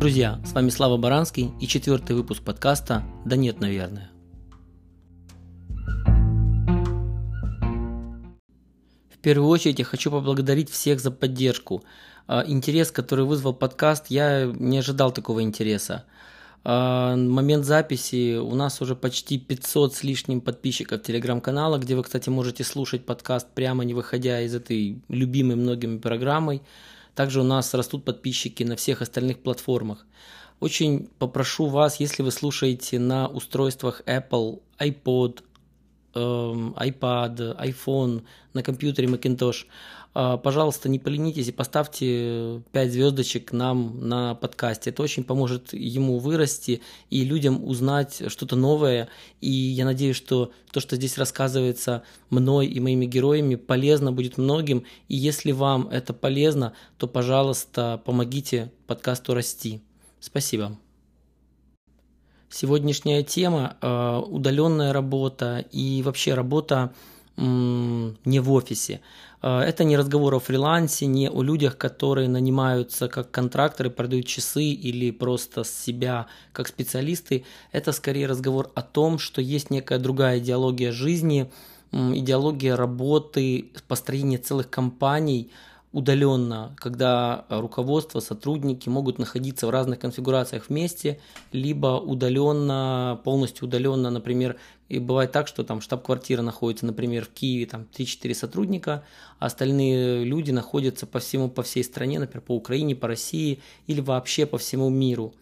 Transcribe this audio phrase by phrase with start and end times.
[0.00, 4.12] Друзья, с вами Слава Баранский и четвертый выпуск подкаста «Да нет, наверное».
[9.12, 11.82] В первую очередь я хочу поблагодарить всех за поддержку.
[12.28, 16.04] А, интерес, который вызвал подкаст, я не ожидал такого интереса.
[16.62, 22.28] А, момент записи у нас уже почти 500 с лишним подписчиков телеграм-канала, где вы, кстати,
[22.28, 26.62] можете слушать подкаст прямо не выходя из этой любимой многими программой.
[27.18, 30.06] Также у нас растут подписчики на всех остальных платформах.
[30.60, 35.42] Очень попрошу вас, если вы слушаете на устройствах Apple, iPod,
[36.14, 38.22] эм, iPad, iPhone,
[38.54, 39.66] на компьютере Macintosh,
[40.18, 44.90] пожалуйста, не поленитесь и поставьте 5 звездочек нам на подкасте.
[44.90, 49.08] Это очень поможет ему вырасти и людям узнать что-то новое.
[49.40, 54.84] И я надеюсь, что то, что здесь рассказывается мной и моими героями, полезно будет многим.
[55.06, 59.82] И если вам это полезно, то, пожалуйста, помогите подкасту расти.
[60.18, 60.76] Спасибо.
[62.50, 66.92] Сегодняшняя тема э, удаленная работа и вообще работа
[67.38, 69.00] не в офисе.
[69.42, 74.64] Э, это не разговор о фрилансе, не о людях, которые нанимаются как контракторы, продают часы
[74.64, 77.44] или просто себя как специалисты.
[77.72, 81.50] Это скорее разговор о том, что есть некая другая идеология жизни,
[81.92, 85.50] идеология работы, построения целых компаний–
[85.92, 91.18] удаленно, когда руководство, сотрудники могут находиться в разных конфигурациях вместе,
[91.52, 94.56] либо удаленно, полностью удаленно, например,
[94.88, 99.04] и бывает так, что там штаб-квартира находится, например, в Киеве, там 3-4 сотрудника,
[99.38, 104.00] а остальные люди находятся по всему, по всей стране, например, по Украине, по России или
[104.00, 105.34] вообще по всему миру.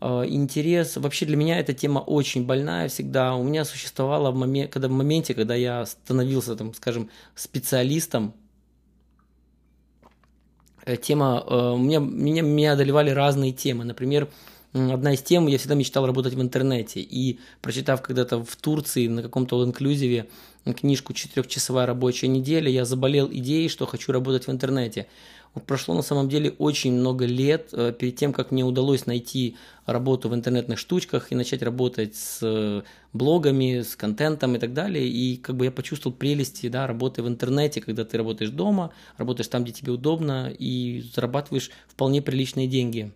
[0.00, 3.34] А, интерес, вообще для меня эта тема очень больная всегда.
[3.34, 8.49] У меня существовало в момент, когда в моменте, когда я становился, там, скажем, специалистом Э,
[10.96, 13.84] тема, э, меня, меня, меня одолевали разные темы.
[13.84, 14.28] Например,
[14.72, 17.00] одна из тем, я всегда мечтал работать в интернете.
[17.00, 20.28] И прочитав когда-то в Турции на каком-то инклюзиве
[20.76, 25.06] книжку «Четырехчасовая рабочая неделя», я заболел идеей, что хочу работать в интернете.
[25.66, 30.28] Прошло на самом деле очень много лет э, перед тем, как мне удалось найти работу
[30.28, 35.08] в интернетных штучках и начать работать с э, блогами, с контентом и так далее.
[35.08, 39.48] И как бы я почувствовал прелести да, работы в интернете, когда ты работаешь дома, работаешь
[39.48, 43.12] там, где тебе удобно и зарабатываешь вполне приличные деньги.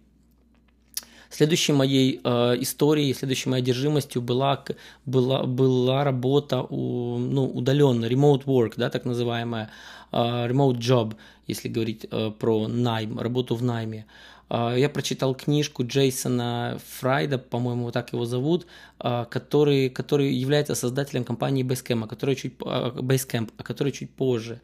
[1.30, 4.64] Следующей моей э, историей, следующей моей одержимостью была,
[5.04, 9.68] была, была работа у, ну, удаленно, remote work, да, так называемая,
[10.12, 11.14] э, remote job,
[11.46, 14.06] если говорить э, про найм, работу в найме.
[14.48, 18.66] А, я прочитал книжку Джейсона Фрайда, по-моему, так его зовут,
[18.98, 24.60] а, который, который является создателем компании Basecamp, который чуть, а, Basecamp, а который чуть позже.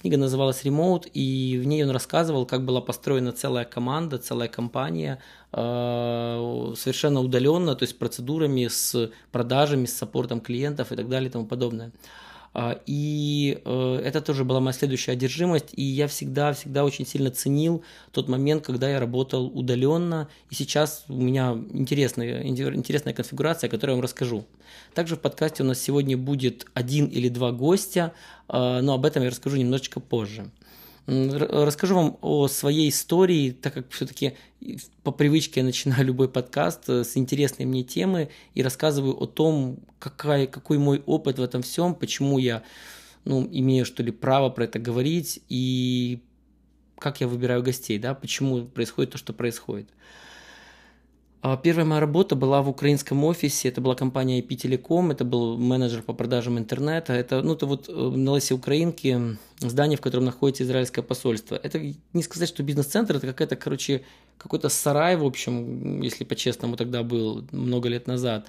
[0.00, 5.20] Книга называлась Remote, и в ней он рассказывал, как была построена целая команда, целая компания,
[5.52, 11.46] совершенно удаленно, то есть процедурами, с продажами, с саппортом клиентов и так далее и тому
[11.46, 11.92] подобное.
[12.56, 17.82] А, и э, это тоже была моя следующая одержимость, и я всегда-всегда очень сильно ценил
[18.12, 23.90] тот момент, когда я работал удаленно, и сейчас у меня интересная, интересная конфигурация, о которой
[23.90, 24.44] я вам расскажу.
[24.94, 28.12] Также в подкасте у нас сегодня будет один или два гостя,
[28.46, 30.48] а, но об этом я расскажу немножечко позже.
[31.06, 34.36] Расскажу вам о своей истории, так как все-таки
[35.02, 39.80] по привычке я начинаю любой подкаст э, с интересной мне темы и рассказываю о том,
[39.98, 42.62] какая, какой мой опыт в этом всем, почему я
[43.26, 46.22] ну, имею что ли право про это говорить и
[46.98, 49.90] как я выбираю гостей, да, почему происходит то, что происходит.
[49.90, 49.94] А,
[51.62, 56.00] первая моя работа была в украинском офисе, это была компания IP Telecom, это был менеджер
[56.00, 60.62] по продажам интернета, это, ну, это вот э, на Лосе Украинки, здание, в котором находится
[60.62, 61.60] израильское посольство.
[61.62, 61.78] Это
[62.14, 64.04] не сказать, что бизнес-центр, это какая-то, короче,
[64.38, 68.46] какой-то сарай, в общем, если по-честному тогда был, много лет назад.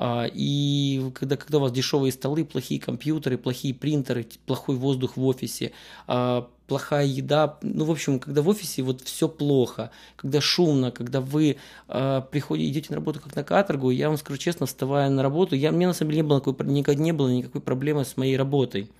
[0.00, 5.26] А, и когда, когда у вас дешевые столы, плохие компьютеры, плохие принтеры, плохой воздух в
[5.26, 5.72] офисе,
[6.06, 11.20] а, плохая еда, ну, в общем, когда в офисе вот все плохо, когда шумно, когда
[11.20, 11.56] вы
[11.88, 15.56] э, приходите, идете на работу как на каторгу, я вам скажу честно, вставая на работу,
[15.56, 18.36] я, мне на самом деле не было, никакой, никогда не было никакой проблемы с моей
[18.36, 18.90] работой.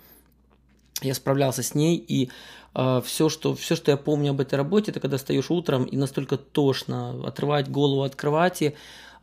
[1.03, 2.31] Я справлялся с ней, и
[2.75, 5.97] э, все, что, все, что я помню об этой работе, это когда встаешь утром и
[5.97, 8.75] настолько тошно отрывать голову от кровати,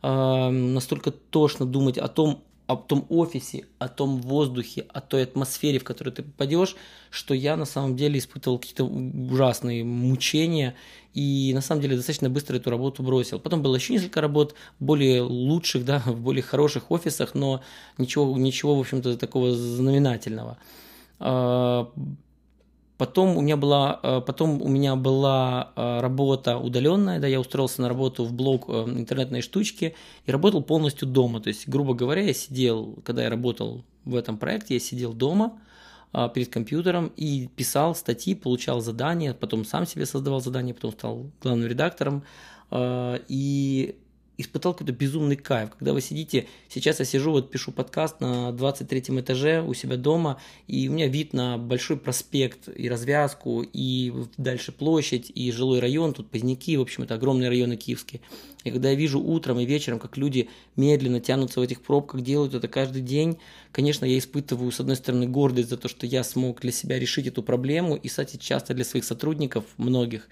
[0.06, 5.84] настолько тошно думать о том, о том офисе, о том воздухе, о той атмосфере, в
[5.84, 6.76] которую ты попадешь,
[7.10, 10.74] что я на самом деле испытывал какие-то ужасные мучения
[11.14, 13.38] и на самом деле достаточно быстро эту работу бросил.
[13.38, 17.62] Потом было еще несколько работ более лучших, да, в более хороших офисах, но
[17.98, 20.58] ничего, ничего в общем-то, такого знаменательного.
[22.98, 27.40] А, Потом у меня была, э, потом у меня была э, работа удаленная, да, я
[27.40, 29.94] устроился на работу в блог э, интернетной штучки
[30.24, 31.40] и работал полностью дома.
[31.40, 35.60] То есть, грубо говоря, я сидел, когда я работал в этом проекте, я сидел дома
[36.34, 41.68] перед компьютером и писал статьи, получал задания, потом сам себе создавал задания, потом стал главным
[41.68, 42.22] редактором.
[42.72, 43.96] И
[44.38, 49.00] испытал какой-то безумный кайф, когда вы сидите, сейчас я сижу, вот пишу подкаст на 23
[49.20, 54.72] этаже у себя дома, и у меня вид на большой проспект и развязку, и дальше
[54.72, 58.20] площадь, и жилой район, тут Поздняки, в общем, это огромные районы киевские.
[58.64, 62.52] И когда я вижу утром и вечером, как люди медленно тянутся в этих пробках, делают
[62.52, 63.38] это каждый день,
[63.72, 67.26] конечно, я испытываю, с одной стороны, гордость за то, что я смог для себя решить
[67.26, 70.28] эту проблему, и, кстати, часто для своих сотрудников, многих,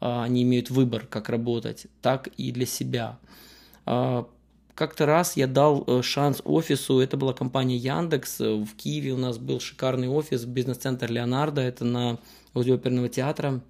[0.00, 3.18] они имеют выбор, как работать, так и для себя.
[3.86, 4.26] А,
[4.74, 9.18] как-то раз я дал э, шанс офису, это была компания Яндекс, э, в Киеве у
[9.18, 12.18] нас был шикарный офис, бизнес-центр Леонардо, это на
[12.54, 13.60] возле оперного театра,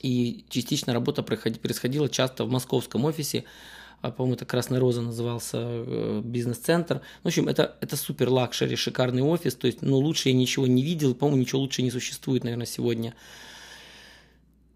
[0.00, 3.44] и частично работа происходила часто в московском офисе,
[4.00, 7.02] а, по-моему, это Красная Роза назывался э, бизнес-центр.
[7.22, 10.82] В общем, это, это супер luxury, шикарный офис, то есть, ну, лучше я ничего не
[10.82, 13.14] видел, по-моему, ничего лучше не существует, наверное, сегодня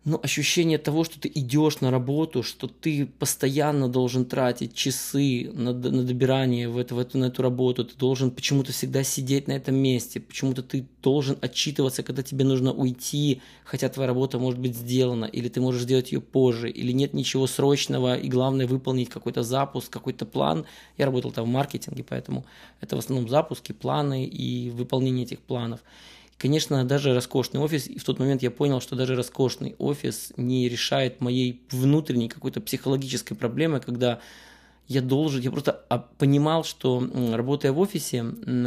[0.05, 5.75] ну, ощущение того, что ты идешь на работу, что ты постоянно должен тратить часы на,
[5.75, 9.53] на добирание в эту, в эту, на эту работу, ты должен почему-то всегда сидеть на
[9.53, 14.75] этом месте, почему-то ты должен отчитываться, когда тебе нужно уйти, хотя твоя работа может быть
[14.75, 19.43] сделана, или ты можешь сделать ее позже, или нет ничего срочного, и главное выполнить какой-то
[19.43, 20.65] запуск, какой-то план.
[20.97, 22.47] Я работал там в маркетинге, поэтому
[22.81, 25.81] это в основном запуски, планы и выполнение этих планов.
[26.41, 30.71] Конечно, даже роскошный офис, и в тот момент я понял, что даже роскошный офис не
[30.71, 34.21] решает моей внутренней какой-то психологической проблемы, когда
[34.89, 38.25] я должен, я просто а, понимал, что работая в офисе,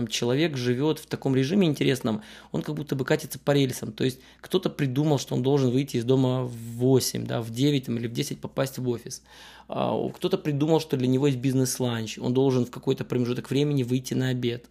[0.08, 2.22] человек живет в таком режиме интересном,
[2.52, 3.92] он как будто бы катится по рельсам.
[3.92, 7.86] То есть кто-то придумал, что он должен выйти из дома в 8, да, в 9
[7.88, 9.24] там, или в 10 попасть в офис.
[9.68, 14.14] А, кто-то придумал, что для него есть бизнес-ланч, он должен в какой-то промежуток времени выйти
[14.14, 14.68] на обед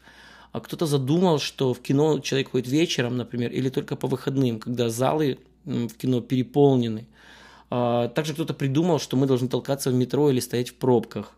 [0.52, 4.90] а кто-то задумал, что в кино человек ходит вечером, например, или только по выходным, когда
[4.90, 7.06] залы в кино переполнены.
[7.70, 11.32] А, также кто-то придумал, что мы должны толкаться в метро или стоять в пробках.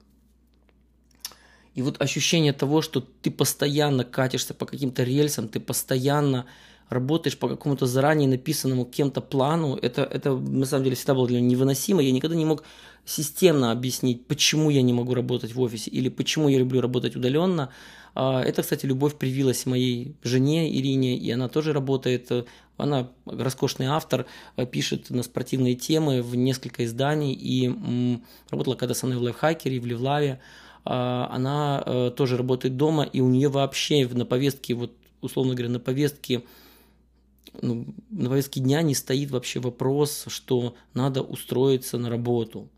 [1.75, 6.46] И вот ощущение того, что ты постоянно катишься по каким-то рельсам, ты постоянно
[6.88, 11.38] работаешь по какому-то заранее написанному кем-то плану, это, это на самом деле всегда было для
[11.38, 12.02] меня невыносимо.
[12.02, 12.64] Я никогда не мог
[13.05, 17.70] системно объяснить, почему я не могу работать в офисе или почему я люблю работать удаленно.
[18.14, 22.31] А, это, кстати, любовь привилась моей жене Ирине, и она тоже работает.
[22.76, 24.26] Она роскошный автор,
[24.70, 27.72] пишет на спортивные темы в несколько изданий и
[28.50, 30.40] работала когда со мной в лайфхакере, в Левлаве.
[30.84, 35.70] А, она э, тоже работает дома, и у нее вообще на повестке, вот условно говоря,
[35.70, 36.43] на повестке
[37.62, 42.69] ну, на повестке дня не стоит вообще вопрос, что надо устроиться на работу.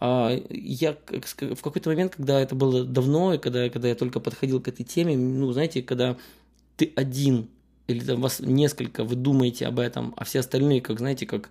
[0.00, 4.60] А, я в какой-то момент, когда это было давно, и когда, когда я только подходил
[4.60, 6.16] к этой теме, ну, знаете, когда
[6.76, 7.48] ты один
[7.86, 11.50] или там вас несколько, вы думаете об этом, а все остальные, как знаете, как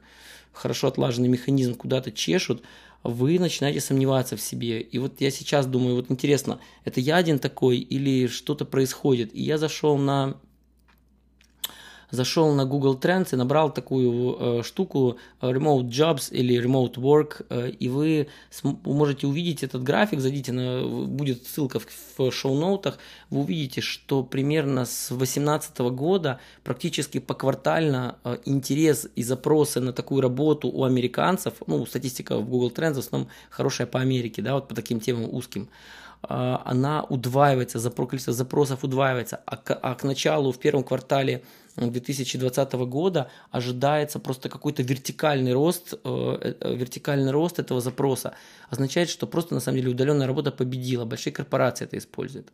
[0.52, 2.64] хорошо отлаженный механизм куда-то чешут,
[3.04, 4.82] вы начинаете сомневаться в себе.
[4.82, 9.36] И вот я сейчас думаю, вот интересно, это я один такой или что-то происходит?
[9.36, 10.38] И я зашел на
[12.14, 17.46] зашел на Google Trends и набрал такую э, штуку э, Remote Jobs или Remote Work,
[17.50, 18.28] э, и вы
[18.84, 21.88] можете увидеть этот график, зайдите на, будет ссылка в,
[22.18, 23.00] в шоу-ноутах,
[23.32, 30.22] вы увидите, что примерно с 2018 года практически поквартально э, интерес и запросы на такую
[30.22, 34.68] работу у американцев, ну, статистика в Google Trends в основном хорошая по Америке, да, вот
[34.68, 35.68] по таким темам узким,
[36.30, 41.42] э, она удваивается, количество запросов удваивается, а к, а к началу, в первом квартале
[41.76, 48.36] 2020 года ожидается просто какой-то вертикальный рост, э, э, вертикальный рост этого запроса.
[48.70, 52.52] Означает, что просто на самом деле удаленная работа победила, большие корпорации это используют.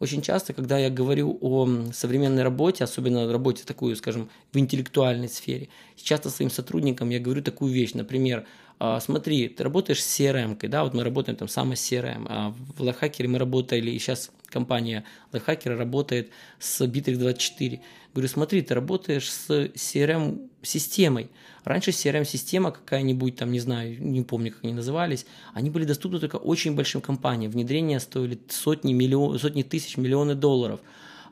[0.00, 5.68] Очень часто, когда я говорю о современной работе, особенно работе такую, скажем, в интеллектуальной сфере,
[6.02, 10.82] часто своим сотрудникам я говорю такую вещь, например, «А, смотри, ты работаешь с CRM, да,
[10.82, 15.04] вот мы работаем там само с CRM, а в Лайфхакере мы работали, и сейчас компания
[15.32, 17.80] Лайфхакера работает с Bittrex24.
[18.12, 21.30] Говорю, смотри, ты работаешь с CRM-системой.
[21.64, 26.36] Раньше CRM-система какая-нибудь, там, не знаю, не помню, как они назывались, они были доступны только
[26.36, 27.52] очень большим компаниям.
[27.52, 30.80] Внедрения стоили сотни, миллион, сотни тысяч, миллионы долларов.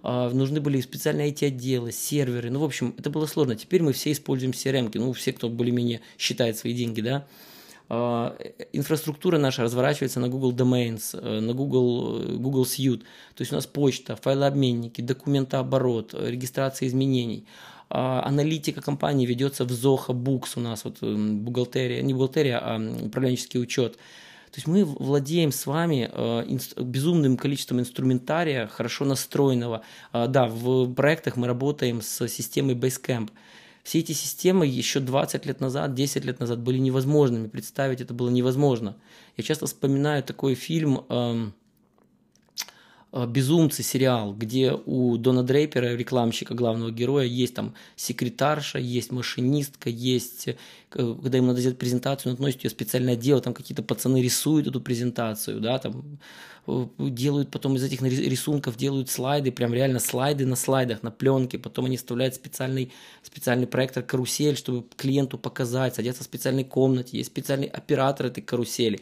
[0.02, 2.50] А, нужны были специальные IT-отделы, серверы.
[2.50, 3.56] Ну, в общем, это было сложно.
[3.56, 7.26] Теперь мы все используем CRM, ну, все, кто более-менее считает свои деньги, да.
[7.88, 8.36] А,
[8.72, 13.00] инфраструктура наша разворачивается на Google Domains, э, на Google, э, Google Suite.
[13.34, 17.46] То есть у нас почта, файлообменники, документооборот, регистрация изменений.
[17.88, 22.78] А, аналитика компании ведется в Zoho Books у нас, вот эм, бухгалтерия, не бухгалтерия, а
[23.04, 23.98] управленческий учет.
[24.50, 29.82] То есть мы владеем с вами э, безумным количеством инструментария, хорошо настроенного.
[30.12, 33.30] Да, в проектах мы работаем с системой Basecamp.
[33.82, 37.48] Все эти системы еще 20 лет назад, 10 лет назад были невозможными.
[37.48, 38.96] Представить это было невозможно.
[39.36, 41.54] Я часто вспоминаю такой фильм эм,
[43.12, 50.46] «Безумцы» сериал, где у Дона Дрейпера, рекламщика главного героя, есть там секретарша, есть машинистка, есть,
[50.46, 50.56] э,
[50.90, 54.68] когда ему надо сделать презентацию, он относит ее в специальное отдел, там какие-то пацаны рисуют
[54.68, 56.20] эту презентацию, да, там
[56.68, 61.58] э, делают потом из этих рисунков, делают слайды, прям реально слайды на слайдах, на пленке,
[61.58, 67.30] потом они вставляют специальный, специальный проектор карусель, чтобы клиенту показать, садятся в специальной комнате, есть
[67.30, 69.00] специальный оператор этой карусели.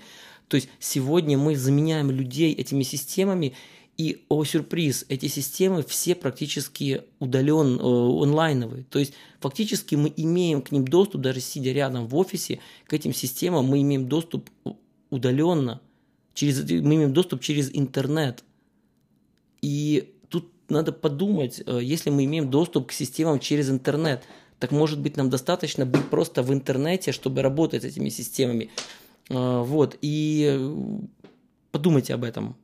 [0.48, 3.54] То есть сегодня мы заменяем людей этими системами,
[3.98, 8.84] и, о сюрприз, эти системы все практически удален, э, онлайновые.
[8.84, 13.12] То есть фактически мы имеем к ним доступ, даже сидя рядом в офисе, к этим
[13.12, 14.50] системам мы имеем доступ
[15.10, 15.80] удаленно.
[16.32, 18.44] Через, мы имеем доступ через интернет.
[19.62, 24.22] И тут надо подумать, э, если мы имеем доступ к системам через интернет,
[24.60, 28.70] так может быть нам достаточно быть просто в интернете, чтобы работать с этими системами.
[29.28, 30.56] Э, вот, и
[31.72, 32.54] подумайте об этом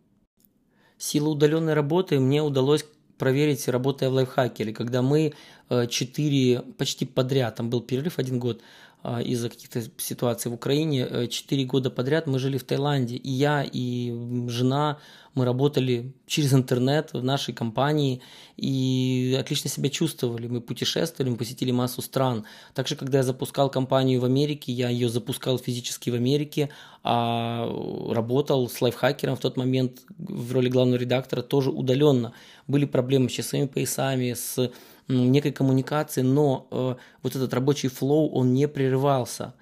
[1.05, 2.85] силу удаленной работы мне удалось
[3.19, 5.35] проверить, работая в лайфхакере, когда мы
[5.69, 8.61] э, четыре почти подряд, там был перерыв один год,
[9.07, 11.07] а, из-за каких-то ситуаций в Украине.
[11.09, 13.17] Э, четыре года подряд мы жили в Таиланде.
[13.17, 14.15] И я, и
[14.49, 14.99] жена,
[15.35, 18.23] мы работали через интернет в нашей компании
[18.57, 20.47] и отлично себя чувствовали.
[20.47, 22.45] Мы путешествовали, мы посетили массу стран.
[22.73, 26.71] Также, когда я запускал компанию в Америке, я ее запускал физически в Америке,
[27.03, 27.69] а
[28.11, 32.33] работал с лайфхакером в тот момент в роли главного редактора тоже удаленно.
[32.69, 34.71] Были проблемы с часовыми поясами, с
[35.09, 39.55] некой коммуникации, но э, вот этот рабочий флоу, он не прерывался.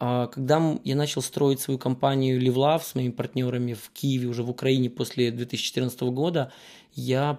[0.00, 4.50] А когда я начал строить свою компанию LiveLove с моими партнерами в Киеве, уже в
[4.50, 6.52] Украине после 2014 года,
[6.94, 7.38] я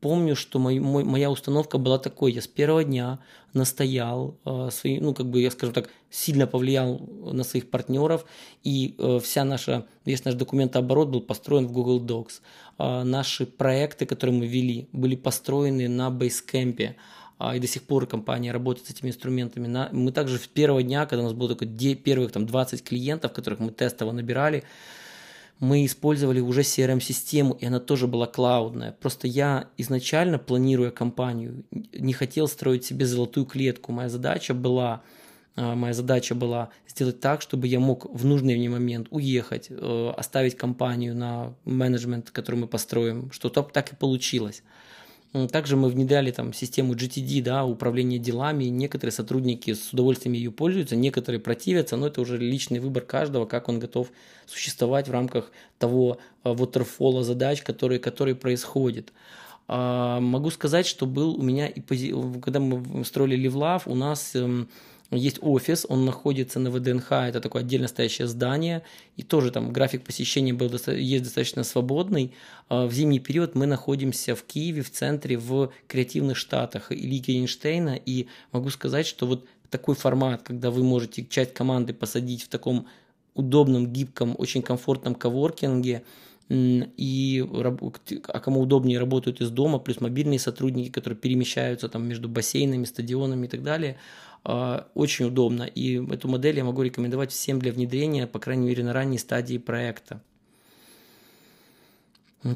[0.00, 2.32] помню, что мой, моя установка была такой.
[2.32, 3.20] Я с первого дня
[3.52, 6.98] настоял, э, свои, ну, как бы, я скажем так, сильно повлиял
[7.32, 8.24] на своих партнеров,
[8.64, 12.40] и э, вся наша, весь наш документооборот был построен в Google Docs.
[12.78, 16.94] Э, наши проекты, которые мы вели, были построены на Basecamp.
[17.40, 19.88] А, и до сих пор компания работает с этими инструментами.
[19.92, 23.60] Мы также с первого дня, когда у нас было только первых там, 20 клиентов, которых
[23.60, 24.62] мы тестово набирали,
[25.58, 28.92] мы использовали уже CRM-систему, и она тоже была клаудная.
[28.92, 33.90] Просто я изначально, планируя компанию, не хотел строить себе золотую клетку.
[33.90, 35.02] Моя задача была,
[35.56, 40.12] а, моя задача была сделать так, чтобы я мог в нужный мне момент уехать, э,
[40.14, 44.62] оставить компанию на менеджмент, который мы построим, что так и получилось.
[45.52, 48.64] Также мы внедряли там систему GTD, да, управление делами.
[48.64, 53.68] Некоторые сотрудники с удовольствием ее пользуются, некоторые противятся, но это уже личный выбор каждого, как
[53.68, 54.08] он готов
[54.46, 59.12] существовать в рамках того waterfall задач, которые, которые происходят.
[59.68, 61.70] А, могу сказать, что был у меня,
[62.42, 64.68] когда мы строили LiveLove, у нас эм,
[65.16, 68.82] есть офис, он находится на ВДНХ, это такое отдельно стоящее здание,
[69.16, 72.32] и тоже там график посещения был, есть достаточно свободный.
[72.68, 77.98] А, в зимний период мы находимся в Киеве, в центре, в креативных штатах Ильи Эйнштейна,
[78.04, 82.86] и могу сказать, что вот такой формат, когда вы можете часть команды посадить в таком
[83.34, 86.04] удобном, гибком, очень комфортном коворкинге,
[86.48, 92.84] и а кому удобнее работают из дома, плюс мобильные сотрудники, которые перемещаются там между бассейнами,
[92.84, 93.96] стадионами и так далее–
[94.42, 95.64] очень удобно.
[95.64, 99.58] И эту модель я могу рекомендовать всем для внедрения, по крайней мере, на ранней стадии
[99.58, 100.22] проекта.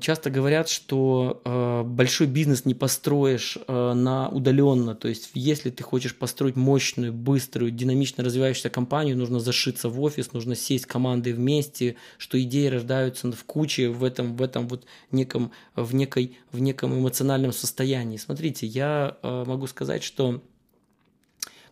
[0.01, 4.95] Часто говорят, что э, большой бизнес не построишь э, на удаленно.
[4.95, 10.33] То есть, если ты хочешь построить мощную, быструю, динамично развивающуюся компанию, нужно зашиться в офис,
[10.33, 15.53] нужно сесть командой вместе, что идеи рождаются в куче в этом, в этом вот неком,
[15.77, 18.17] в некой, в неком эмоциональном состоянии.
[18.17, 20.41] Смотрите, я э, могу сказать, что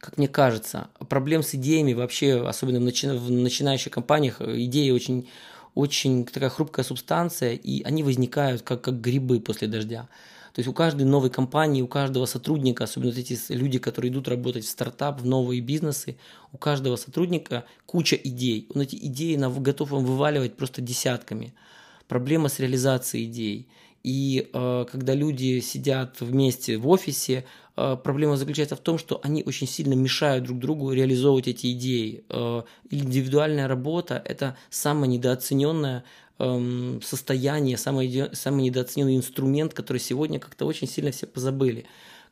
[0.02, 0.88] как мне кажется.
[1.09, 5.28] Проблем с идеями вообще, особенно в, начи- в начинающих компаниях, идеи очень,
[5.76, 10.09] очень такая хрупкая субстанция, и они возникают как, как грибы после дождя.
[10.54, 14.26] То есть у каждой новой компании, у каждого сотрудника, особенно вот эти люди, которые идут
[14.26, 16.16] работать в стартап, в новые бизнесы,
[16.52, 18.66] у каждого сотрудника куча идей.
[18.75, 21.54] Он эти идеи готов вам вываливать просто десятками.
[22.09, 23.68] Проблема с реализацией идей.
[24.02, 27.44] И э, когда люди сидят вместе в офисе, э,
[27.75, 32.25] проблема заключается в том, что они очень сильно мешают друг другу реализовывать эти идеи.
[32.29, 36.05] Э, индивидуальная работа– это самое недооцененное
[36.38, 41.87] эм, состояние, самый, самый недооцененный инструмент, который сегодня как-то очень сильно все позабыли.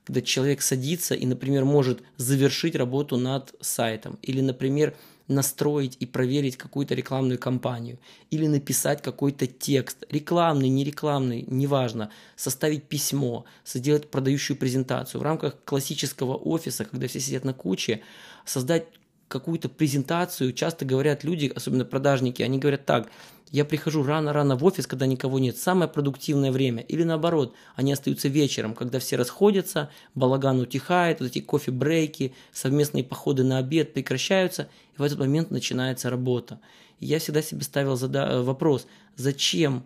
[0.04, 4.94] Когда человек садится и, например, может завершить работу над сайтом или, например,
[5.30, 7.98] настроить и проверить какую-то рекламную кампанию
[8.30, 15.20] или написать какой-то текст, рекламный, не рекламный, неважно, составить письмо, сделать продающую презентацию.
[15.20, 18.02] В рамках классического офиса, когда все сидят на куче,
[18.44, 18.86] создать
[19.30, 23.08] какую-то презентацию, часто говорят люди, особенно продажники, они говорят так,
[23.52, 26.82] я прихожу рано-рано в офис, когда никого нет, самое продуктивное время.
[26.82, 33.44] Или наоборот, они остаются вечером, когда все расходятся, балаган утихает, вот эти кофе-брейки, совместные походы
[33.44, 36.60] на обед прекращаются, и в этот момент начинается работа.
[36.98, 39.84] И я всегда себе ставил зада- вопрос, зачем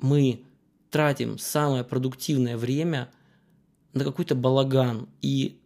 [0.00, 0.44] мы
[0.90, 3.10] тратим самое продуктивное время
[3.94, 5.58] на какой-то балаган, и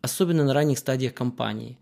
[0.00, 1.78] особенно на ранних стадиях компании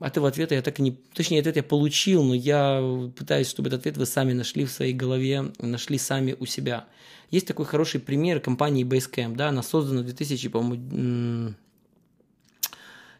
[0.00, 0.92] этого ответа я так и не...
[0.92, 2.80] Точнее, ответ я получил, но я
[3.16, 6.86] пытаюсь, чтобы этот ответ вы сами нашли в своей голове, нашли сами у себя.
[7.30, 11.54] Есть такой хороший пример компании Basecamp, да, она создана в 2000, по-моему,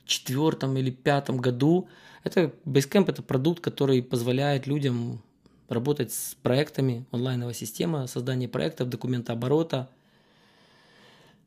[0.04, 1.88] четвертом или пятом году.
[2.22, 5.22] Это Basecamp– это продукт, который позволяет людям
[5.68, 9.88] работать с проектами, онлайновая система, создание проектов, документооборота–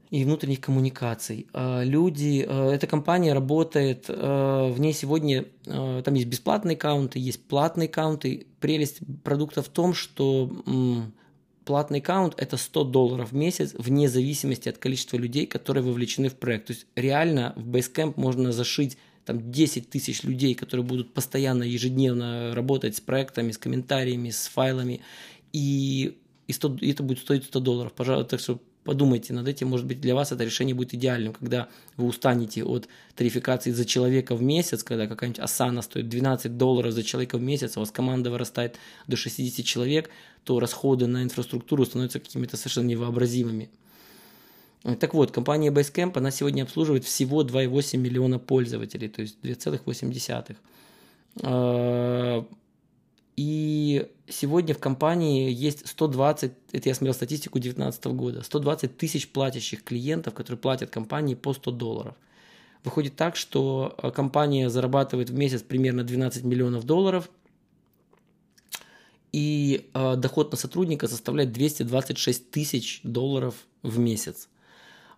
[0.10, 1.48] и внутренних коммуникаций.
[1.54, 7.44] А, люди, а, эта компания работает, а, в ней сегодня, там есть бесплатные аккаунты, есть
[7.46, 8.48] платные аккаунты.
[8.60, 10.50] Прелесть продукта в том, что
[11.66, 16.36] платный аккаунт– это 100 долларов в месяц, вне зависимости от количества людей, которые вовлечены в
[16.36, 16.68] проект.
[16.68, 22.56] То есть реально в Basecamp можно зашить там 10 тысяч людей, которые будут постоянно, ежедневно
[22.56, 25.02] работать с проектами, с комментариями, с файлами,
[25.52, 27.92] и, и, 100, и это будет стоить 100 долларов.
[27.94, 31.68] Пожалуйста, так что подумайте над этим, может быть, для вас это решение будет идеальным, когда
[31.98, 37.04] вы устанете от тарификации за человека в месяц, когда какая-нибудь Асана стоит 12 долларов за
[37.04, 38.78] человека в месяц, а у вас команда вырастает
[39.08, 40.10] до 60 человек,
[40.46, 43.70] то расходы на инфраструктуру становятся какими-то совершенно невообразимыми.
[45.00, 50.56] Так вот, компания Basecamp, она сегодня обслуживает всего 2,8 миллиона пользователей, то есть 2,8.
[53.38, 59.84] И сегодня в компании есть 120, это я смотрел статистику 2019 года, 120 тысяч платящих
[59.84, 62.16] клиентов, которые платят компании по 100 долларов.
[62.84, 67.30] Выходит так, что э, компания зарабатывает в месяц примерно 12 миллионов долларов,
[69.32, 74.50] и э, доход на сотрудника составляет 226 тысяч долларов в месяц.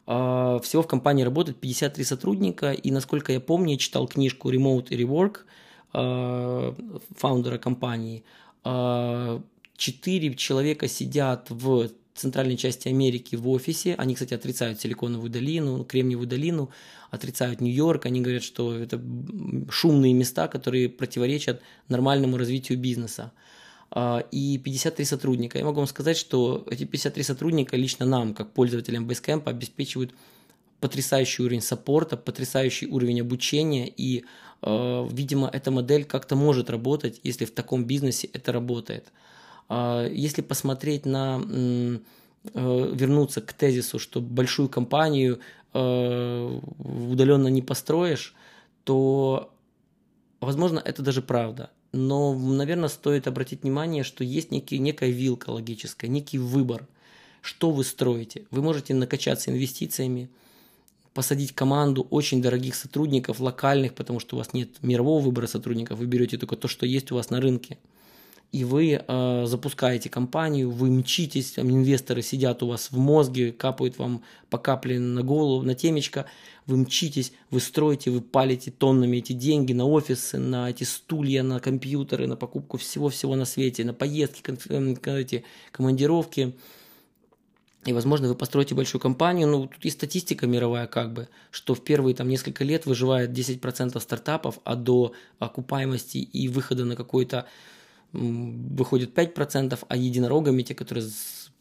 [0.07, 4.89] Э, всего в компании работает 53 сотрудника, и насколько я помню, я читал книжку Remote
[4.89, 5.37] и Rework–
[5.91, 8.23] фаундера компании.
[8.63, 9.39] Э,
[9.75, 13.95] четыре человека сидят в центральной части Америки в офисе.
[13.97, 16.69] Они, кстати, отрицают Силиконовую долину, Кремниевую долину,
[17.11, 18.05] отрицают Нью-Йорк.
[18.05, 19.01] Они говорят, что это
[19.69, 23.31] шумные места, которые противоречат нормальному развитию бизнеса.
[23.91, 25.57] Э, и 53 сотрудника.
[25.57, 30.13] Я могу вам сказать, что эти 53 сотрудника лично нам, как пользователям Basecamp, обеспечивают
[30.79, 34.23] потрясающий уровень саппорта, потрясающий уровень обучения, и, э,
[34.61, 39.11] видимо, эта модель как-то может работать, если в таком бизнесе это работает.
[39.69, 41.99] Э, если посмотреть на, э,
[42.53, 45.39] вернуться к тезису, что большую компанию
[45.73, 48.33] э, удаленно не построишь,
[48.83, 49.53] то,
[50.41, 51.69] возможно, это даже правда.
[51.91, 56.87] Но, наверное, стоит обратить внимание, что есть некий, некая вилка логическая, некий выбор,
[57.41, 58.45] что вы строите.
[58.51, 60.29] Вы можете накачаться инвестициями,
[61.13, 66.05] посадить команду очень дорогих сотрудников, локальных, потому что у вас нет мирового выбора сотрудников, вы
[66.05, 67.77] берете только то, что есть у вас на рынке.
[68.51, 73.99] И вы э, запускаете компанию, вы мчитесь, там инвесторы сидят у вас в мозге, капают
[73.99, 76.25] вам по капле на голову, на темечко,
[76.65, 81.59] вы мчитесь, вы строите, вы палите тоннами эти деньги на офисы, на эти стулья, на
[81.59, 84.65] компьютеры, на покупку всего-всего на свете, на поездки, конф...
[84.67, 86.55] эти командировки,
[87.85, 89.47] и, возможно, вы построите большую компанию.
[89.47, 93.99] Ну, тут и статистика мировая как бы, что в первые там несколько лет выживает 10%
[93.99, 97.47] стартапов, а до окупаемости и выхода на какой-то
[98.11, 101.07] выходит 5%, а единорогами, те, которые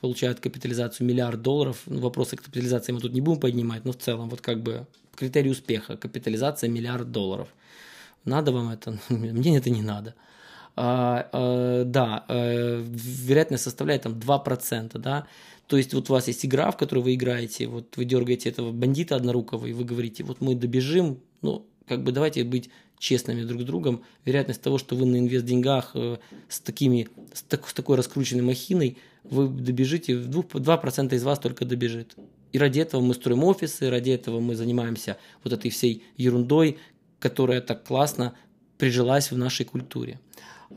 [0.01, 4.29] получают капитализацию миллиард долларов, ну, вопросы капитализации мы тут не будем поднимать, но в целом
[4.29, 7.49] вот как бы критерий успеха, капитализация миллиард долларов.
[8.25, 8.99] Надо вам это?
[9.09, 10.15] Мне это не надо.
[10.81, 15.27] А, а, да, а, вероятность составляет там 2%, да,
[15.67, 18.71] то есть вот у вас есть игра, в которую вы играете, вот вы дергаете этого
[18.71, 23.63] бандита однорукого, и вы говорите, вот мы добежим, ну, как бы давайте быть честными друг
[23.63, 24.05] с другом.
[24.25, 28.43] Вероятность того, что вы на инвест деньгах э, с, такими, с, так, с такой раскрученной
[28.43, 32.15] махиной, вы добежите, 2%, 2% из вас только добежит.
[32.53, 36.79] И ради этого мы строим офисы, ради этого мы занимаемся вот этой всей ерундой,
[37.19, 38.35] которая так классно
[38.79, 40.21] прижилась в нашей культуре.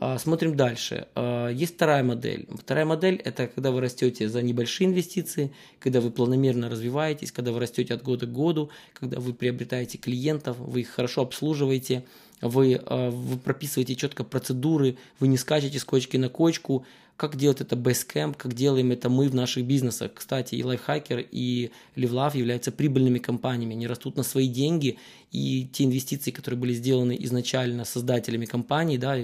[0.00, 1.06] А, смотрим дальше.
[1.14, 2.48] А, есть вторая модель.
[2.58, 7.60] Вторая модель– это когда вы растете за небольшие инвестиции, когда вы планомерно развиваетесь, когда вы
[7.60, 12.04] растете от года к году, когда вы приобретаете клиентов, вы их хорошо обслуживаете,
[12.40, 16.86] вы, а, вы прописываете четко процедуры, вы не скачете с кочки на кочку,
[17.22, 20.10] как делать это Basecamp, как делаем это мы в наших бизнесах.
[20.12, 24.98] Кстати, и Lifehacker, и LiveLove являются прибыльными компаниями, они растут на свои деньги,
[25.30, 29.16] и те инвестиции, которые были сделаны изначально создателями компании, да,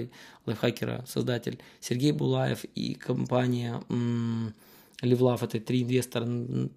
[0.45, 3.83] Lifehacker, создатель Сергей Булаев и компания
[5.01, 6.25] LiveLove, это три инвестора,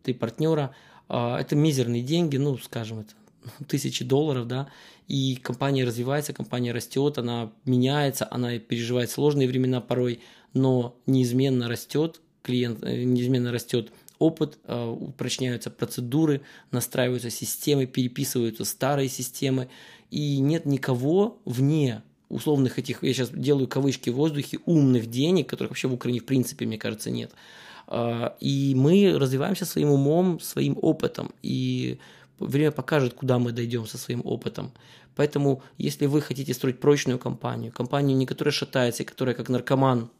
[0.02, 0.74] три партнера,
[1.08, 3.14] а, это мизерные деньги, ну, скажем, это
[3.68, 4.68] тысячи долларов, да,
[5.06, 10.18] и компания развивается, компания растет, она меняется, она переживает сложные времена порой,
[10.54, 19.08] но неизменно растет клиент, э, неизменно растет опыт, э, упрочняются процедуры, настраиваются системы, переписываются старые
[19.08, 19.68] системы,
[20.10, 25.70] и нет никого вне условных этих, я сейчас делаю кавычки в воздухе, умных денег, которых
[25.70, 27.32] вообще в Украине в принципе, мне кажется, нет.
[27.86, 31.98] А, и мы развиваемся своим умом, своим опытом, и
[32.38, 34.72] время покажет, куда мы дойдем со своим опытом.
[35.14, 40.10] Поэтому, если вы хотите строить прочную компанию, компанию, не которая шатается, которая как наркоман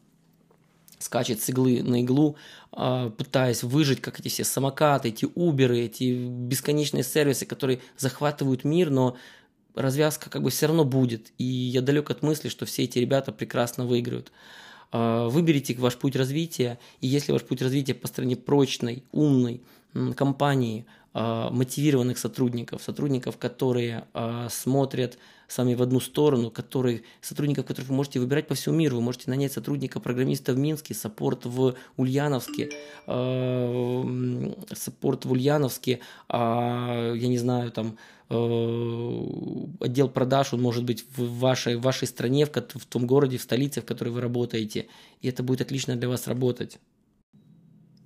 [1.03, 2.37] скачет с иглы на иглу,
[2.71, 8.89] а, пытаясь выжить, как эти все самокаты, эти уберы, эти бесконечные сервисы, которые захватывают мир,
[8.89, 9.17] но
[9.75, 11.31] развязка как бы все равно будет.
[11.37, 14.31] И я далек от мысли, что все эти ребята прекрасно выиграют.
[14.91, 19.61] А, выберите ваш путь развития, и если ваш путь развития по стороне прочной, умной
[20.15, 24.07] компании, а, мотивированных сотрудников, сотрудников, которые
[24.49, 25.19] смотрят
[25.53, 28.95] сами в одну сторону, который, сотрудников, которых вы можете выбирать по всему миру.
[28.95, 32.71] Вы можете нанять сотрудника программиста в Минске, саппорт в Ульяновске,
[33.07, 37.97] э, саппорт в Ульяновске, э, я не знаю, там
[38.29, 38.35] э,
[39.79, 43.41] отдел продаж, он может быть в вашей, в вашей стране, в, в том городе, в
[43.41, 44.87] столице, в которой вы работаете,
[45.21, 46.79] и это будет отлично для вас работать.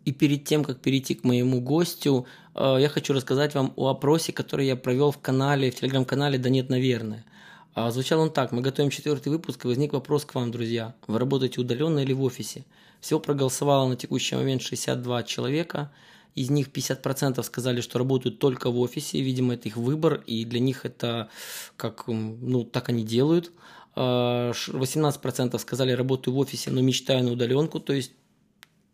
[0.08, 4.32] И перед тем, как перейти к моему гостю, э, я хочу рассказать вам о опросе,
[4.32, 7.26] который я провел в канале, в телеграм-канале «Да нет, наверное».
[7.74, 8.54] А звучал он так.
[8.54, 10.96] Мы готовим четвертый выпуск, и возник вопрос к вам, друзья.
[11.08, 12.64] Вы работаете удаленно или в офисе?
[13.02, 15.92] Всего проголосовало на текущий момент 62 человека.
[16.36, 19.20] Из них 50% сказали, что работают только в офисе.
[19.20, 21.28] Видимо, это их выбор, и для них это
[21.76, 23.52] как, ну, так они делают.
[23.98, 28.14] 18% а, сказали, работаю в офисе, но мечтаю на удаленку, то есть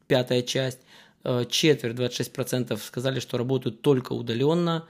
[0.07, 0.79] пятая часть.
[1.23, 4.85] А, четверть, 26% сказали, что работают только удаленно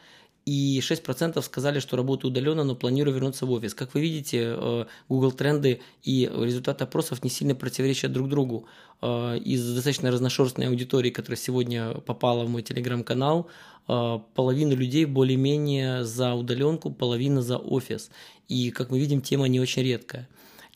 [0.45, 3.73] и 6% сказали, что работают удаленно, но планирую вернуться в офис.
[3.73, 8.65] Как вы видите, э, Google тренды и результаты опросов не сильно противоречат друг другу.
[9.01, 13.47] Э, из достаточно разношерстной аудитории, которая сегодня попала в мой телеграм-канал,
[13.87, 18.09] э, половина людей более-менее за удаленку, половина за офис.
[18.49, 20.27] И, как мы видим, тема не очень редкая.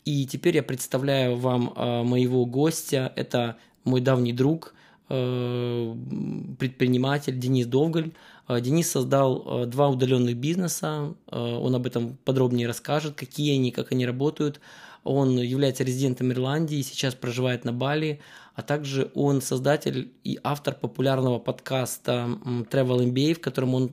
[0.06, 1.74] И теперь я представляю вам
[2.06, 3.12] моего гостя.
[3.14, 4.74] Это мой давний друг,
[5.08, 8.12] предприниматель Денис Довголь.
[8.48, 13.70] Э, Денис создал э, два удаленных бизнеса, э, он об этом подробнее расскажет, какие они,
[13.70, 14.60] как они работают.
[15.04, 18.20] Он является резидентом Ирландии, сейчас проживает на Бали,
[18.54, 22.28] а также он создатель и автор популярного подкаста
[22.70, 23.92] Travel MBA, в котором он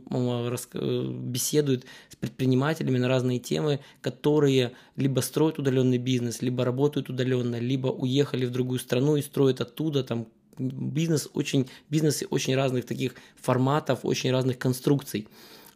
[1.32, 7.88] беседует с предпринимателями на разные темы, которые либо строят удаленный бизнес, либо работают удаленно, либо
[7.88, 14.00] уехали в другую страну и строят оттуда там бизнес очень, бизнесы очень разных таких форматов,
[14.04, 15.28] очень разных конструкций.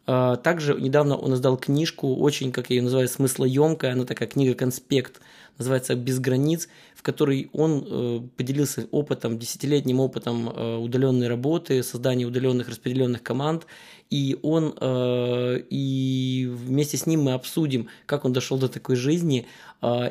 [0.06, 5.20] А, также недавно он издал книжку, очень, как я ее называю, смыслоемкая, она такая книга-конспект,
[5.56, 12.24] называется «Без границ», в которой он э, поделился опытом, десятилетним опытом э, удаленной работы, создания
[12.24, 13.66] удаленных распределенных команд,
[14.08, 19.46] и он, э, и вместе с ним мы обсудим, как он дошел до такой жизни,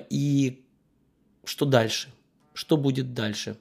[0.10, 0.62] и
[1.44, 2.10] что дальше,
[2.54, 3.58] что будет дальше.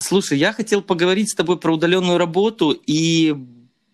[0.00, 3.34] Слушай, я хотел поговорить с тобой про удаленную работу и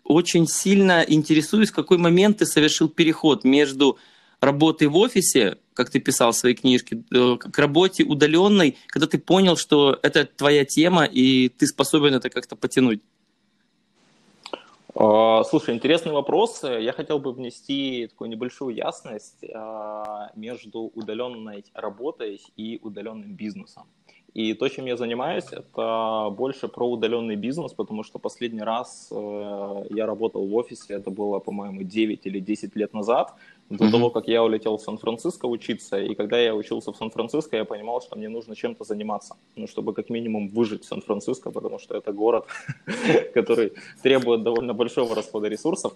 [0.04, 3.98] очень сильно интересуюсь, в какой момент ты совершил переход между
[4.40, 9.18] работой в офисе, как ты писал в своей книжке, э, к работе удаленной, когда ты
[9.18, 13.00] понял, что это твоя тема, и ты способен это как-то потянуть?
[14.94, 16.62] А, слушай, интересный вопрос.
[16.62, 23.84] Я хотел бы внести такую небольшую ясность а, между удаленной работой и удаленным бизнесом.
[24.34, 29.84] И то, чем я занимаюсь, это больше про удаленный бизнес, потому что последний раз э,
[29.90, 33.34] я работал в офисе, это было, по-моему, 9 или 10 лет назад.
[33.70, 33.90] до mm-hmm.
[33.90, 36.00] того, как я улетел в Сан-Франциско учиться.
[36.00, 39.92] И когда я учился в Сан-Франциско, я понимал, что мне нужно чем-то заниматься, ну, чтобы
[39.94, 42.46] как минимум выжить в Сан-Франциско, потому что это город,
[43.34, 45.92] который требует довольно большого расхода ресурсов.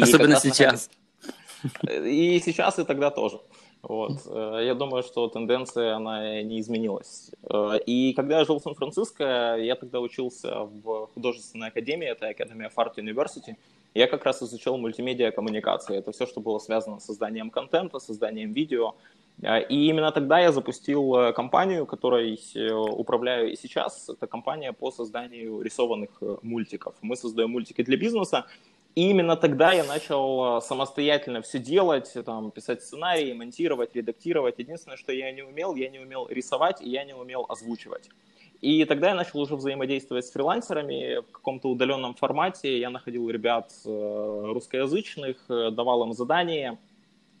[0.00, 0.88] Особенно сейчас.
[1.88, 3.38] И сейчас, и тогда тоже.
[3.88, 4.12] Вот.
[4.26, 7.30] Э, я думаю, что тенденция, она не изменилась.
[7.42, 12.66] Э, и когда я жил в Сан-Франциско, я тогда учился в художественной академии, это Academy
[12.68, 13.56] of Art University,
[13.94, 15.96] я как раз изучал мультимедиа коммуникации.
[15.96, 18.94] Это все, что было связано с созданием контента, созданием видео.
[19.42, 22.40] Э, и именно тогда я запустил компанию, которой
[22.98, 24.08] управляю и сейчас.
[24.08, 26.10] Это компания по созданию рисованных
[26.42, 26.94] мультиков.
[27.02, 28.46] Мы создаем мультики для бизнеса,
[28.94, 34.58] и именно тогда я начал а, самостоятельно все делать, там, писать сценарии, монтировать, редактировать.
[34.58, 38.08] Единственное, что я не умел, я не умел рисовать и я не умел озвучивать.
[38.60, 42.78] И тогда я начал уже взаимодействовать с фрилансерами в каком-то удаленном формате.
[42.78, 46.78] Я находил ребят э, русскоязычных, э, давал им задания,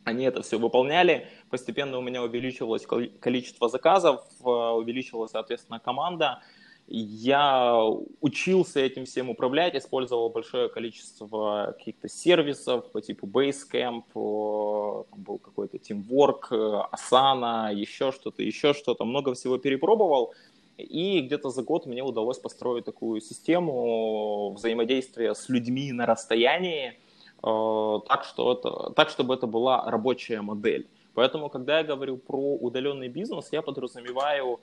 [0.04, 1.28] они это все выполняли.
[1.50, 2.86] Постепенно у меня увеличивалось
[3.20, 6.42] количество заказов, э, увеличилась, соответственно, команда.
[6.86, 7.82] Я
[8.20, 16.50] учился этим всем управлять, использовал большое количество каких-то сервисов по типу Basecamp, был какой-то Teamwork,
[16.92, 20.34] Asana, еще что-то, еще что-то, много всего перепробовал.
[20.76, 26.98] И где-то за год мне удалось построить такую систему взаимодействия с людьми на расстоянии,
[27.40, 30.86] так, что это, так чтобы это была рабочая модель.
[31.14, 34.60] Поэтому, когда я говорю про удаленный бизнес, я подразумеваю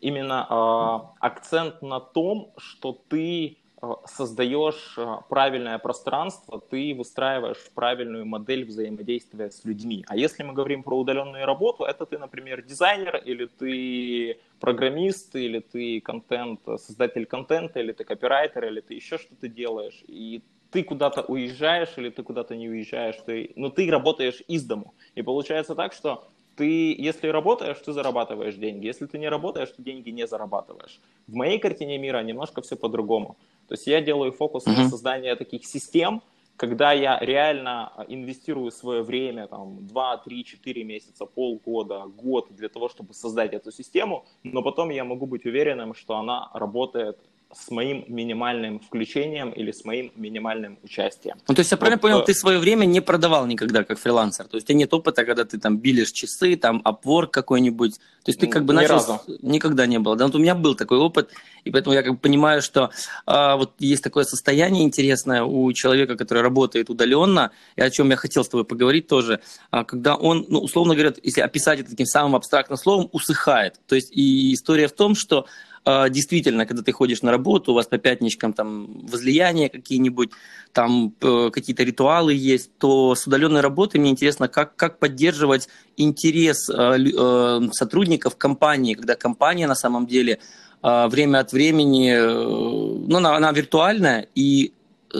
[0.00, 8.26] именно э, акцент на том, что ты э, создаешь э, правильное пространство, ты выстраиваешь правильную
[8.26, 10.04] модель взаимодействия с людьми.
[10.08, 15.60] А если мы говорим про удаленную работу, это ты, например, дизайнер, или ты программист, или
[15.60, 21.22] ты контент, создатель контента, или ты копирайтер, или ты еще что-то делаешь, и ты куда-то
[21.22, 24.94] уезжаешь или ты куда-то не уезжаешь, ты, но ты работаешь из дому.
[25.14, 28.86] И получается так, что ты, если работаешь, ты зарабатываешь деньги.
[28.86, 31.00] Если ты не работаешь, ты деньги не зарабатываешь.
[31.28, 33.36] В моей картине мира немножко все по-другому.
[33.68, 34.82] То есть я делаю фокус mm-hmm.
[34.82, 36.20] на создание таких систем,
[36.56, 42.88] когда я реально инвестирую свое время, там, 2, 3, 4 месяца, полгода, год для того,
[42.88, 47.16] чтобы создать эту систему, но потом я могу быть уверенным, что она работает
[47.54, 51.36] с моим минимальным включением или с моим минимальным участием.
[51.48, 53.98] Ну, то есть я правильно вот, понял, э, ты свое время не продавал никогда как
[53.98, 54.46] фрилансер?
[54.46, 57.94] То есть у тебя нет опыта, когда ты там билишь часы, там Upwork какой-нибудь?
[57.96, 58.94] То есть ты как бы начал...
[58.94, 59.20] Разу.
[59.40, 60.14] Никогда не было.
[60.14, 61.30] Да, вот у меня был такой опыт,
[61.64, 62.90] и поэтому я как бы понимаю, что
[63.24, 68.16] а, вот есть такое состояние интересное у человека, который работает удаленно, и о чем я
[68.16, 72.06] хотел с тобой поговорить тоже, а, когда он, ну, условно говоря, если описать это таким
[72.06, 73.80] самым абстрактным словом, усыхает.
[73.86, 75.46] То есть и история в том, что
[75.84, 80.30] действительно, когда ты ходишь на работу, у вас по пятничкам там возлияния какие-нибудь,
[80.72, 86.68] там э, какие-то ритуалы есть, то с удаленной работой мне интересно, как, как поддерживать интерес
[86.68, 90.38] э, э, сотрудников компании, когда компания на самом деле
[90.80, 94.72] время от времени, ну, она, она виртуальная, и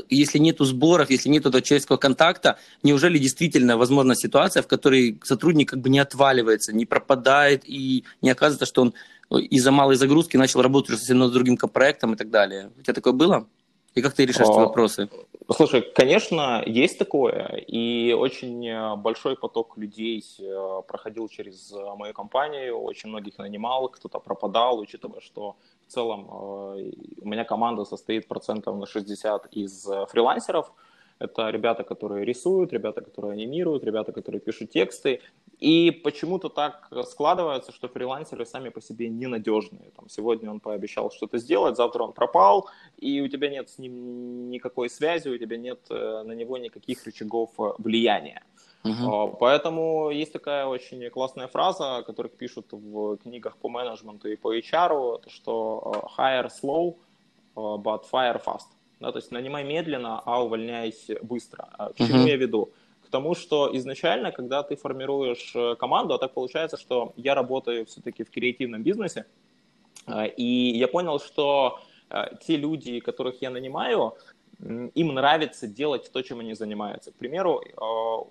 [0.08, 5.70] если нету сборов, если нету этого человеческого контакта, неужели действительно возможна ситуация, в которой сотрудник
[5.70, 8.94] как бы не отваливается, не пропадает и не оказывается, что он
[9.30, 12.70] из-за малой загрузки начал работать уже совсем над другим проектом и так далее.
[12.78, 13.46] У тебя такое было?
[13.94, 15.08] И как ты решаешь эти вопросы?
[15.50, 22.12] Слушай, конечно, есть такое, и очень э, большой поток людей э, проходил через э, мою
[22.12, 28.76] компанию, очень многих нанимал, кто-то пропадал, учитывая, что в целом у меня команда состоит процентов
[28.76, 30.70] на 60 из фрилансеров,
[31.18, 35.20] это ребята, которые рисуют, ребята, которые анимируют, ребята, которые пишут тексты.
[35.58, 39.90] И почему-то так складывается, что фрилансеры сами по себе ненадежные.
[39.96, 44.50] Там, сегодня он пообещал что-то сделать, завтра он пропал, и у тебя нет с ним
[44.50, 48.44] никакой связи, у тебя нет э, на него никаких рычагов э, влияния.
[48.84, 49.36] Uh-huh.
[49.40, 55.28] Поэтому есть такая очень классная фраза, которую пишут в книгах по менеджменту и по HR,
[55.28, 56.96] что э, hire slow,
[57.56, 58.68] but fire fast.
[59.00, 61.68] Да, то есть нанимай медленно, а увольняйся быстро.
[61.72, 62.28] А к чему uh-huh.
[62.28, 62.70] я веду?
[63.08, 67.86] К тому, что изначально, когда ты формируешь э, команду, а так получается, что я работаю
[67.86, 69.24] все-таки в креативном бизнесе,
[70.06, 74.12] э, и я понял, что э, те люди, которых я нанимаю,
[74.60, 77.12] им нравится делать то, чем они занимаются.
[77.12, 77.62] К примеру,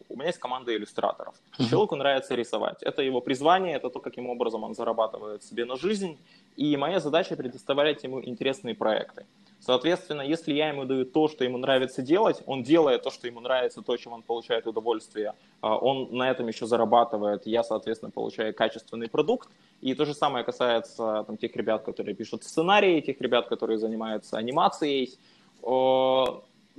[0.09, 1.35] у меня есть команда иллюстраторов.
[1.69, 2.83] Человеку нравится рисовать.
[2.83, 6.17] Это его призвание, это то, каким образом он зарабатывает себе на жизнь.
[6.57, 9.25] И моя задача предоставлять ему интересные проекты.
[9.59, 13.39] Соответственно, если я ему даю то, что ему нравится делать, он делает то, что ему
[13.39, 18.53] нравится, то, чем он получает удовольствие, а, он на этом еще зарабатывает, я, соответственно, получаю
[18.53, 19.49] качественный продукт.
[19.81, 24.37] И то же самое касается там, тех ребят, которые пишут сценарии, тех ребят, которые занимаются
[24.37, 25.17] анимацией.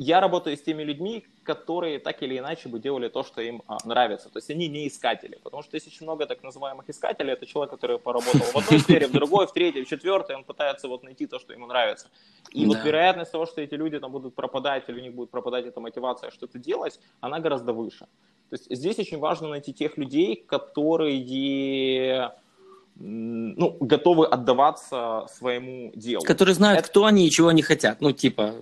[0.01, 3.79] Я работаю с теми людьми, которые так или иначе бы делали то, что им а,
[3.85, 4.29] нравится.
[4.31, 5.41] То есть они не искатели.
[5.43, 7.33] Потому что есть очень много так называемых искателей.
[7.33, 10.37] Это человек, который поработал в одной сфере, в другой, в третьей, в четвертой.
[10.37, 12.11] Он пытается вот найти то, что ему нравится.
[12.53, 12.69] И да.
[12.69, 15.81] вот вероятность того, что эти люди там будут пропадать или у них будет пропадать эта
[15.81, 18.07] мотивация что-то делать, она гораздо выше.
[18.51, 21.19] То есть здесь очень важно найти тех людей, которые
[22.99, 26.25] ну, готовы отдаваться своему делу.
[26.25, 26.89] Которые знают, Это...
[26.89, 28.01] кто они и чего они хотят.
[28.01, 28.55] Ну, типа,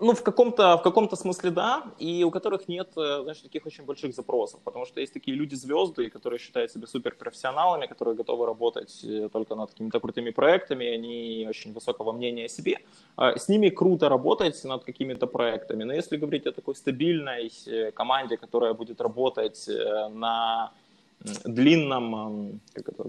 [0.00, 3.84] ну, в каком-то, в каком-то смысле да, и у которых нет, э, знаешь, таких очень
[3.84, 9.28] больших запросов, потому что есть такие люди-звезды, которые считают себя суперпрофессионалами, которые готовы работать э,
[9.32, 12.78] только над какими-то крутыми проектами, они очень высокого мнения о себе.
[13.16, 17.90] А, с ними круто работать над какими-то проектами, но если говорить о такой стабильной э,
[17.92, 19.68] команде, которая будет работать
[20.10, 20.72] на
[21.44, 23.04] длинном, как это,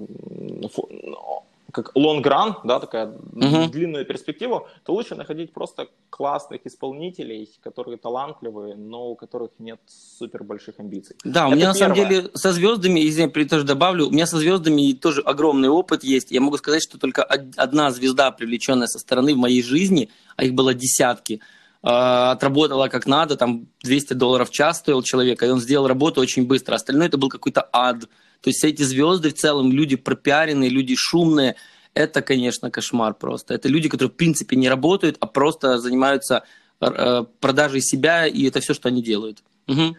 [1.72, 3.68] как long run, да, такая uh-huh.
[3.68, 10.44] длинную перспективу, то лучше находить просто классных исполнителей, которые талантливые, но у которых нет супер
[10.44, 11.18] больших амбиций.
[11.26, 11.88] Да, у Это меня первое.
[11.90, 15.70] на самом деле со звездами, извини, я тоже добавлю, у меня со звездами тоже огромный
[15.70, 16.32] опыт есть.
[16.32, 20.54] Я могу сказать, что только одна звезда, привлеченная со стороны в моей жизни, а их
[20.54, 21.42] было десятки,
[21.88, 26.48] отработала как надо, там 200 долларов в час стоил человек, и он сделал работу очень
[26.48, 26.76] быстро.
[26.76, 28.06] Остальное это был какой-то ад
[28.46, 31.56] то есть эти звезды в целом, люди пропиаренные, люди шумные,
[31.96, 33.56] это, конечно, кошмар просто.
[33.56, 36.44] Это люди, которые в принципе не работают, а просто занимаются
[36.80, 39.44] э, продажей себя, и это все, что они делают.
[39.68, 39.96] Угу.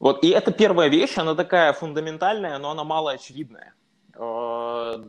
[0.00, 3.74] Вот, и это первая вещь, она такая фундаментальная, но она мало очевидная.
[4.16, 5.04] Э,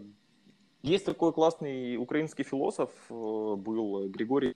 [0.84, 4.56] есть такой классный украинский философ, э, был Григорий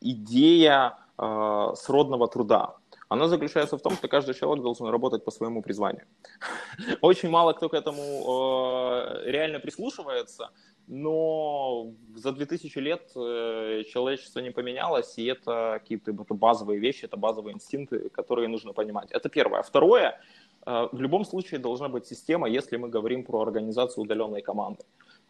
[0.00, 2.76] идея сродного труда
[3.14, 6.04] она заключается в том, что каждый человек должен работать по своему призванию.
[7.00, 10.50] Очень мало кто к этому э, реально прислушивается,
[10.88, 17.54] но за 2000 лет э, человечество не поменялось, и это какие-то базовые вещи, это базовые
[17.54, 19.12] инстинкты, которые нужно понимать.
[19.12, 19.62] Это первое.
[19.62, 20.20] Второе,
[20.66, 24.82] э, в любом случае должна быть система, если мы говорим про организацию удаленной команды.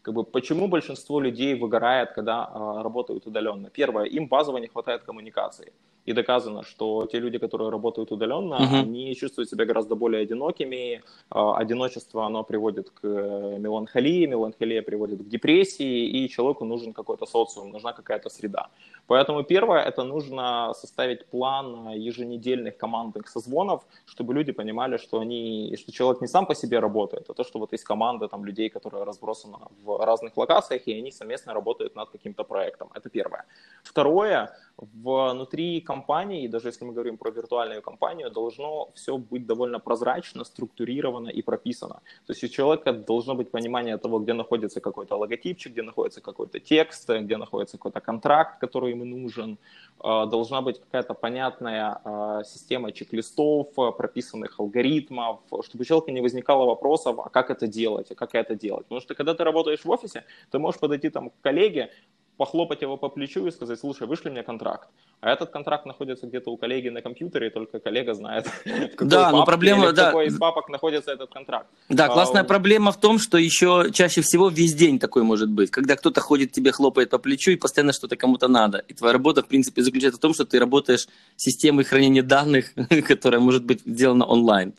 [0.04, 3.70] Как бы, почему большинство людей выгорает, когда э, работают удаленно?
[3.70, 5.72] Первое, им базово не хватает коммуникации
[6.08, 8.80] и доказано, что те люди, которые работают удаленно, uh-huh.
[8.80, 11.02] они чувствуют себя гораздо более одинокими.
[11.30, 17.26] А, одиночество, оно приводит к э, меланхолии, меланхолия приводит к депрессии, и человеку нужен какой-то
[17.26, 18.68] социум, нужна какая-то среда.
[19.06, 25.92] Поэтому первое, это нужно составить план еженедельных командных созвонов, чтобы люди понимали, что, они, что
[25.92, 29.04] человек не сам по себе работает, а то, что вот есть команда там, людей, которые
[29.04, 32.90] разбросаны в разных локациях, и они совместно работают над каким-то проектом.
[32.94, 33.44] Это первое.
[33.82, 40.44] Второе, внутри компании, даже если мы говорим про виртуальную компанию, должно все быть довольно прозрачно,
[40.44, 42.00] структурировано и прописано.
[42.26, 46.58] То есть у человека должно быть понимание того, где находится какой-то логотипчик, где находится какой-то
[46.58, 49.58] текст, где находится какой-то контракт, который ему нужен.
[50.00, 56.66] А, должна быть какая-то понятная а, система чек-листов, прописанных алгоритмов, чтобы у человека не возникало
[56.66, 58.84] вопросов, а как это делать, а как это делать.
[58.84, 61.90] Потому что когда ты работаешь в офисе, ты можешь подойти там к коллеге,
[62.36, 64.88] похлопать его по плечу и сказать, слушай, вышли мне контракт.
[65.20, 69.08] А этот контракт находится где-то у коллеги на компьютере, и только коллега знает, в какой
[69.08, 70.06] да, но проблема, да.
[70.06, 71.66] какой из папок находится этот контракт.
[71.88, 75.70] Да, классная а, проблема в том, что еще чаще всего весь день такой может быть,
[75.70, 78.78] когда кто-то ходит тебе, хлопает по плечу, и постоянно что-то кому-то надо.
[78.78, 82.74] И твоя работа, в принципе, заключается в том, что ты работаешь системой хранения данных,
[83.08, 84.74] которая может быть сделана онлайн.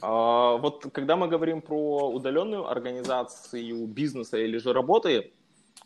[0.00, 5.32] А, вот когда мы говорим про удаленную организацию бизнеса или же работы,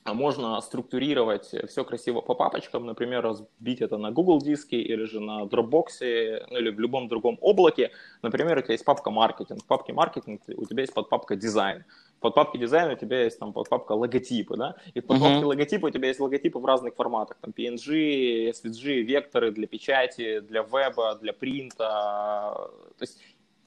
[0.05, 5.19] а можно структурировать все красиво по папочкам, например, разбить это на Google диске или же
[5.19, 7.91] на Dropbox, ну или в любом другом облаке.
[8.21, 11.85] Например, у тебя есть папка маркетинг, в папке маркетинг у тебя есть подпапка дизайн.
[12.19, 15.47] В подпапке дизайн у тебя есть там подпапка логотипы, да, и в подпапке uh-huh.
[15.47, 20.63] логотипы у тебя есть логотипы в разных форматах, там PNG, SVG, векторы для печати, для
[20.63, 23.19] веба, для принта, то есть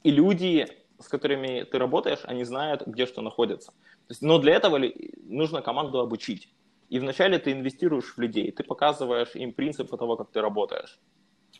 [0.03, 0.67] и люди,
[0.99, 3.71] с которыми ты работаешь, они знают, где что находится
[4.09, 4.79] есть, но для этого
[5.23, 6.49] нужно команду обучить.
[6.89, 10.99] И вначале ты инвестируешь в людей, ты показываешь им принципы того, как ты работаешь.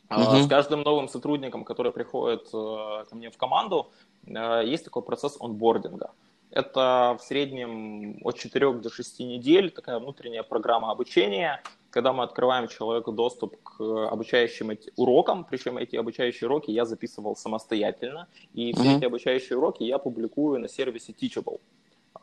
[0.10, 0.42] Uh-huh.
[0.42, 3.92] С каждым новым сотрудником, который приходит э, ко мне в команду,
[4.26, 6.12] э, есть такой процесс онбординга.
[6.50, 11.62] Это в среднем от 4 до 6 недель такая внутренняя программа обучения,
[11.98, 18.28] когда мы открываем человеку доступ к обучающим урокам, причем эти обучающие уроки я записывал самостоятельно,
[18.54, 18.98] и все uh-huh.
[18.98, 21.60] эти обучающие уроки я публикую на сервисе Teachable.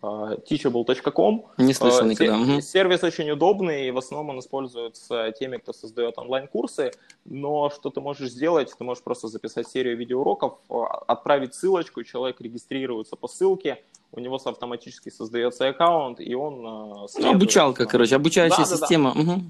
[0.01, 1.47] А, teachable.com.
[1.59, 2.61] Не слышал а, никогда.
[2.61, 6.93] Сервис очень удобный, и в основном он используется теми, кто создает онлайн-курсы,
[7.25, 12.41] но что ты можешь сделать, ты можешь просто записать серию видеоуроков, а, отправить ссылочку, человек
[12.41, 17.09] регистрируется по ссылке, у него автоматически создается аккаунт, и он...
[17.09, 19.13] Следует, Обучалка, короче, обучающая да, система.
[19.17, 19.33] Да, да.
[19.33, 19.43] Угу.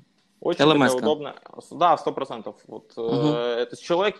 [0.45, 0.65] Очень
[0.99, 1.35] удобно.
[1.71, 2.57] Да, сто процентов.
[2.67, 3.11] Вот, угу.
[3.11, 4.17] э, это человек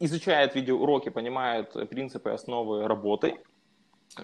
[0.00, 3.40] изучает видеоуроки, понимает принципы основы работы,
[4.16, 4.22] э,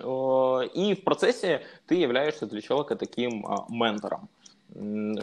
[0.75, 4.29] и в процессе ты являешься для человека таким а, ментором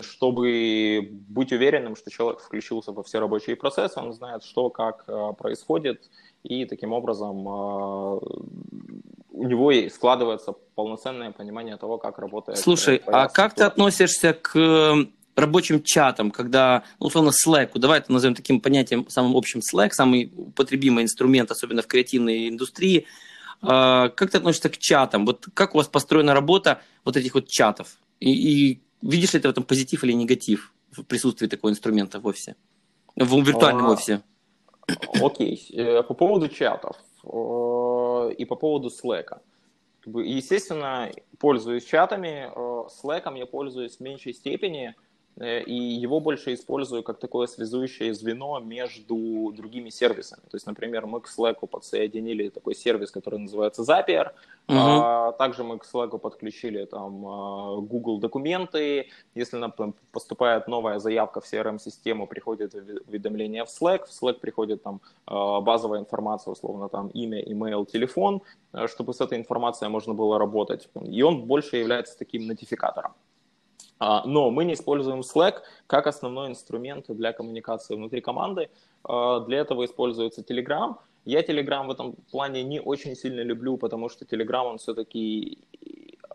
[0.01, 5.33] чтобы быть уверенным, что человек включился во все рабочие процессы, он знает, что, как а,
[5.33, 6.09] происходит,
[6.43, 8.19] и таким образом а,
[9.31, 12.59] у него складывается полноценное понимание того, как работает.
[12.59, 18.35] Слушай, а как ты относишься к рабочим чатам, когда, ну, условно, Slack, давай это назовем
[18.35, 23.05] таким понятием, самым общим Slack, самый употребимый инструмент, особенно в креативной индустрии.
[23.61, 25.25] А, как ты относишься к чатам?
[25.25, 27.97] Вот как у вас построена работа вот этих вот чатов?
[28.19, 32.27] И, и видишь ли ты в этом позитив или негатив в присутствии такого инструмента в
[32.27, 32.55] офисе?
[33.15, 34.21] В виртуальном а, офисе?
[35.21, 35.65] Окей.
[35.73, 39.39] Э, по поводу чатов э, и по поводу Slack.
[40.05, 42.51] Естественно, пользуюсь чатами.
[42.53, 44.93] Э, Slack я пользуюсь в меньшей степени–
[45.39, 50.41] и его больше использую как такое связующее звено между другими сервисами.
[50.41, 54.31] То есть, например, мы к Slack подсоединили такой сервис, который называется Zapier,
[54.67, 54.75] uh-huh.
[54.75, 59.73] а, также мы к Slack подключили там а, Google документы, если нам
[60.11, 62.75] поступает новая заявка в CRM-систему, приходит
[63.07, 68.41] уведомление в Slack, в Slack приходит там а, базовая информация, условно там имя, email, телефон,
[68.73, 70.89] э, чтобы с этой информацией можно было работать.
[71.01, 73.13] И он больше является таким нотификатором.
[74.03, 78.69] А, но мы не используем Slack как основной инструмент для коммуникации внутри команды.
[79.03, 80.95] А, для этого используется Telegram.
[81.23, 85.59] Я Telegram в этом плане не очень сильно люблю, потому что Telegram, он все-таки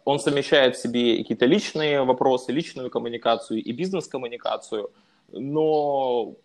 [0.04, 4.88] он совмещает в себе какие-то личные вопросы, личную коммуникацию и бизнес-коммуникацию,
[5.32, 6.36] но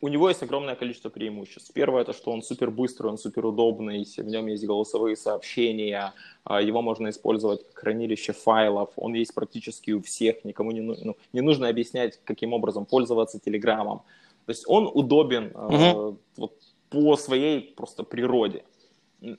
[0.00, 1.72] у него есть огромное количество преимуществ.
[1.72, 6.12] Первое, это что он супер быстрый, он супер удобный, в нем есть голосовые сообщения,
[6.44, 11.16] а, его можно использовать как хранилище файлов, он есть практически у всех, никому не, ну,
[11.32, 14.02] не нужно объяснять, каким образом пользоваться Телеграмом.
[14.46, 16.18] То есть он удобен угу.
[16.36, 16.52] вот,
[16.90, 18.64] по своей просто природе.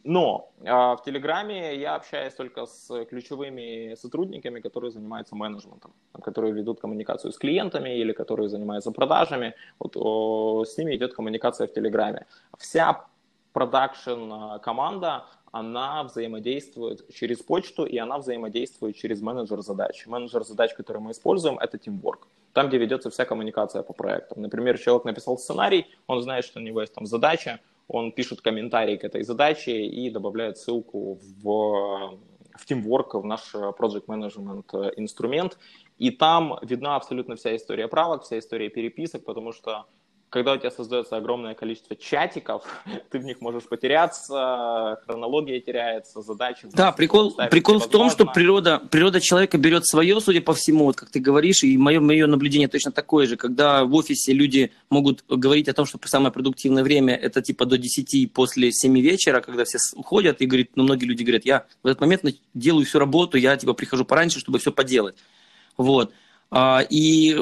[0.03, 6.79] Но а, в Телеграме я общаюсь только с ключевыми сотрудниками, которые занимаются менеджментом, которые ведут
[6.79, 9.53] коммуникацию с клиентами или которые занимаются продажами.
[9.79, 9.95] Вот
[10.67, 12.25] с ними идет коммуникация в Телеграме.
[12.57, 13.05] Вся
[13.53, 20.07] продакшн а, команда, она взаимодействует через почту и она взаимодействует через менеджер задач.
[20.07, 22.27] Менеджер задач, который мы используем, это Teamwork.
[22.53, 24.41] Там, где ведется вся коммуникация по проектам.
[24.41, 28.97] Например, человек написал сценарий, он знает, что у него есть там задача, он пишет комментарий
[28.97, 32.17] к этой задаче и добавляет ссылку в,
[32.53, 35.57] в Teamwork, в наш Project Management инструмент.
[35.97, 39.85] И там видна абсолютно вся история правок, вся история переписок, потому что
[40.35, 42.63] когда у тебя создается огромное количество чатиков,
[43.09, 46.67] ты в них можешь потеряться, хронология теряется, задачи...
[46.73, 50.97] Да, прикол, прикол в том, что природа, природа человека берет свое, судя по всему, вот
[50.97, 55.23] как ты говоришь, и мое, мое наблюдение точно такое же, когда в офисе люди могут
[55.29, 59.63] говорить о том, что самое продуктивное время это типа до 10 после 7 вечера, когда
[59.63, 63.37] все уходят, и говорит, ну, многие люди говорят, я в этот момент делаю всю работу,
[63.37, 65.15] я типа прихожу пораньше, чтобы все поделать.
[65.77, 66.11] Вот.
[66.51, 67.33] А, и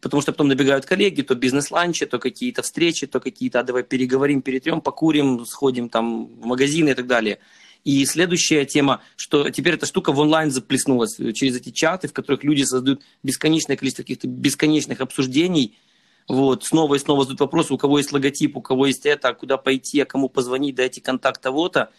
[0.00, 4.42] потому что потом набегают коллеги, то бизнес-ланчи, то какие-то встречи, то какие-то, а давай переговорим,
[4.42, 7.38] перетрем, покурим, сходим там в магазины и так далее.
[7.84, 12.44] И следующая тема, что теперь эта штука в онлайн заплеснулась через эти чаты, в которых
[12.44, 15.78] люди создают бесконечное количество каких-то бесконечных обсуждений,
[16.28, 19.56] вот, снова и снова задают вопросы, у кого есть логотип, у кого есть это, куда
[19.56, 21.90] пойти, а кому позвонить, дайте контакт того-то.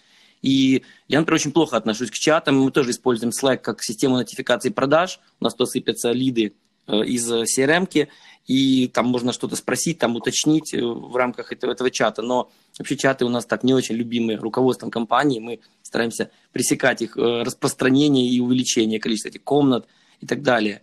[0.41, 2.59] И я, например, очень плохо отношусь к чатам.
[2.59, 5.19] Мы тоже используем Slack как систему нотификации продаж.
[5.39, 6.53] У нас то сыпятся лиды
[6.87, 8.07] э, из CRM,
[8.47, 12.23] и там можно что-то спросить, там уточнить э, в рамках этого, этого чата.
[12.23, 15.39] Но вообще чаты у нас так не очень любимые руководством компании.
[15.39, 19.85] Мы стараемся пресекать их э, распространение и увеличение количества этих комнат
[20.21, 20.81] и так далее.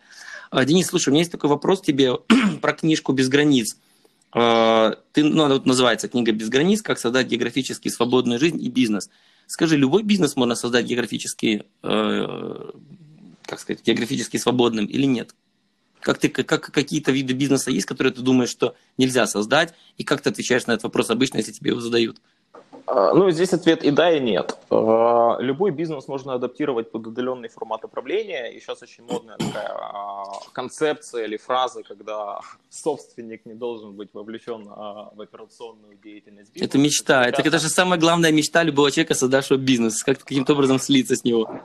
[0.52, 2.14] Денис, слушай, у меня есть такой вопрос тебе
[2.62, 3.76] про книжку «Без границ».
[4.32, 6.80] Ты, ну, она вот называется «Книга без границ.
[6.80, 9.10] Как создать географически свободную жизнь и бизнес».
[9.48, 12.70] Скажи, любой бизнес можно создать географически, э,
[13.46, 15.34] как сказать, географически свободным или нет?
[16.00, 20.20] Как ты, как какие-то виды бизнеса есть, которые ты думаешь, что нельзя создать, и как
[20.20, 22.20] ты отвечаешь на этот вопрос обычно, если тебе его задают?
[22.90, 24.56] А, ну, здесь ответ и да, и нет.
[24.70, 28.50] А, любой бизнес можно адаптировать под удаленный формат управления.
[28.52, 34.64] И сейчас очень модная такая а, концепция или фраза, когда собственник не должен быть вовлечен
[34.64, 36.64] в операционную деятельность бизнеса.
[36.64, 37.26] Это мечта.
[37.26, 40.02] Это, это же самая главная мечта любого человека создать свой бизнес.
[40.02, 41.60] Как каким-то образом слиться с него.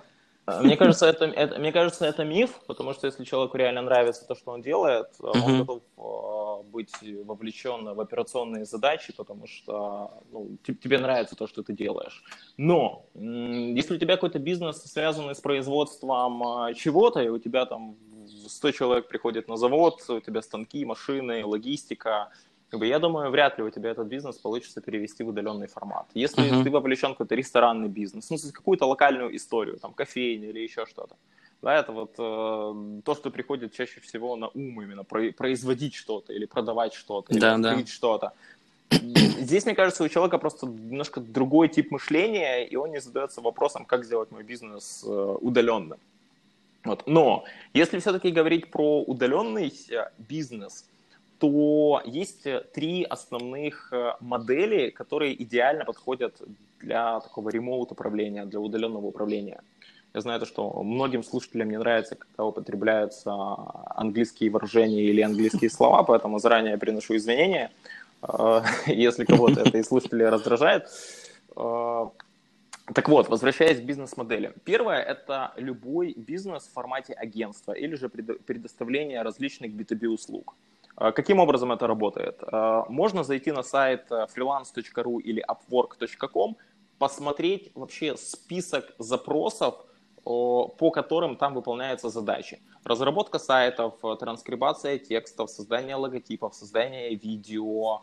[0.45, 4.35] Мне кажется, это, это, мне кажется, это миф, потому что если человеку реально нравится то,
[4.35, 5.43] что он делает, uh-huh.
[5.45, 6.93] он готов э, быть
[7.25, 12.23] вовлечен в операционные задачи, потому что ну, тебе нравится то, что ты делаешь.
[12.57, 17.95] Но если у тебя какой-то бизнес, связанный с производством э, чего-то, и у тебя там
[18.47, 22.31] 100 человек приходит на завод, у тебя станки, машины, логистика,
[22.73, 26.07] как бы, я думаю, вряд ли у тебя этот бизнес получится перевести в удаленный формат.
[26.15, 26.63] Если uh-huh.
[26.63, 31.15] ты вовлечен в какой-то ресторанный бизнес, ну, какую-то локальную историю, там, кофейню или еще что-то,
[31.61, 36.33] да, это вот э, то, что приходит чаще всего на ум именно, про, производить что-то
[36.33, 37.91] или продавать что-то, или да, открыть да.
[37.91, 38.33] что-то.
[38.89, 43.85] Здесь, мне кажется, у человека просто немножко другой тип мышления, и он не задается вопросом,
[43.85, 45.99] как сделать мой бизнес э, удаленным.
[46.83, 47.03] Вот.
[47.05, 47.43] Но
[47.75, 50.85] если все-таки говорить про удаленный э, бизнес,
[51.43, 56.41] то есть э, три основных э, модели, которые идеально подходят
[56.79, 59.59] для такого ремоут управления, для удаленного управления.
[60.13, 63.33] Я знаю, то, что многим слушателям не нравится, когда употребляются
[63.89, 67.71] английские выражения или английские слова, поэтому заранее приношу извинения,
[68.21, 70.87] э, если кого-то это и слушатели раздражает.
[72.93, 74.53] Так вот, возвращаясь к бизнес-модели.
[74.63, 80.55] Первое– это любой бизнес в формате агентства или же предоставление различных B2B услуг.
[80.55, 82.39] А, каким образом это работает?
[82.41, 86.55] А, можно зайти на сайт э, freelance.ru или upwork.com,
[86.99, 89.75] посмотреть вообще список запросов,
[90.23, 92.61] по которым там выполняются задачи.
[92.85, 98.01] Разработка сайтов, э, транскрибация текстов, создание логотипов, создание видео,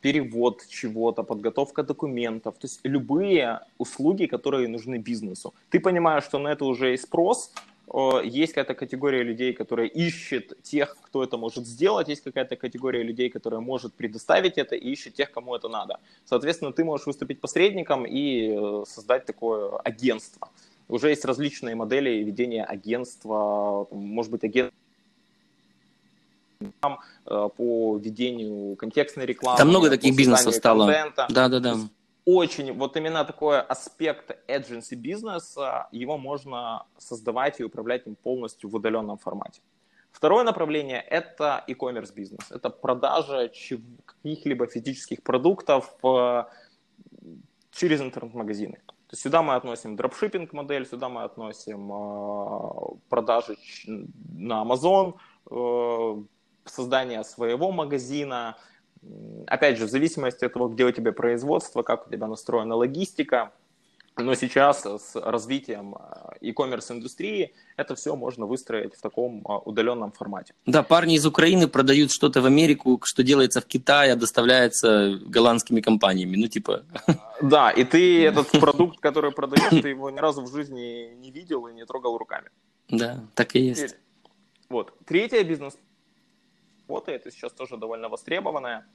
[0.00, 5.52] перевод чего-то, подготовка документов, то есть любые услуги, которые нужны бизнесу.
[5.70, 7.52] Ты понимаешь, что на это уже есть спрос,
[8.24, 13.30] есть какая-то категория людей, которая ищет тех, кто это может сделать, есть какая-то категория людей,
[13.30, 16.00] которая может предоставить это и ищет тех, кому это надо.
[16.24, 20.48] Соответственно, ты можешь выступить посредником и э, создать такое агентство.
[20.88, 24.74] Уже есть различные модели ведения агентства, может быть, агентство
[27.26, 29.58] э, по ведению контекстной рекламы.
[29.58, 31.12] Там много таких бизнесов стало.
[31.28, 31.76] Да, да, да
[32.24, 38.74] очень, вот именно такой аспект agency бизнеса, его можно создавать и управлять им полностью в
[38.74, 39.60] удаленном формате.
[40.10, 42.50] Второе направление– это e-commerce бизнес.
[42.50, 43.50] Это продажа
[44.06, 45.94] каких-либо физических продуктов
[47.72, 48.80] через интернет-магазины.
[49.12, 53.56] Сюда мы относим дропшиппинг модель, сюда мы относим э, продажи
[53.86, 55.14] на Amazon,
[55.50, 56.22] э,
[56.64, 58.56] создание своего магазина–
[59.46, 63.52] Опять же, в зависимости от того, где у тебя производство, как у тебя настроена логистика,
[64.16, 70.12] но сейчас с развитием э, e-commerce индустрии это все можно выстроить в таком э, удаленном
[70.12, 70.54] формате.
[70.66, 75.80] Да, парни из Украины продают что-то в Америку, что делается в Китае, а доставляется голландскими
[75.80, 76.36] компаниями.
[76.36, 76.84] Ну, типа...
[77.42, 81.66] Да, и ты этот продукт, который продаешь, ты его ни разу в жизни не видел
[81.66, 82.50] и не трогал руками.
[82.88, 83.96] Да, так и есть.
[84.68, 84.92] Вот.
[85.06, 85.76] Третья бизнес
[86.88, 88.86] работает, и сейчас тоже довольно востребованная.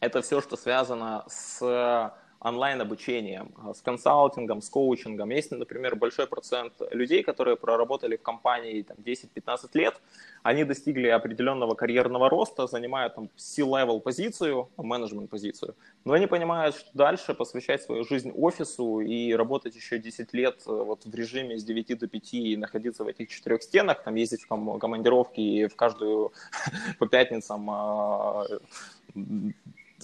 [0.00, 2.12] Это все, что связано с
[2.44, 5.30] онлайн-обучением, с консалтингом, с коучингом.
[5.30, 10.00] Есть, например, большой процент людей, которые проработали в компании там, 10-15 лет,
[10.42, 15.74] они достигли определенного карьерного роста, занимают там C-level позицию, менеджмент позицию,
[16.04, 20.70] но они понимают, что дальше посвящать свою жизнь офису и работать еще 10 лет э,
[20.70, 24.42] вот в режиме с 9 до 5 и находиться в этих четырех стенах, там ездить
[24.42, 26.32] в командировки и в каждую
[26.98, 28.46] по пятницам а,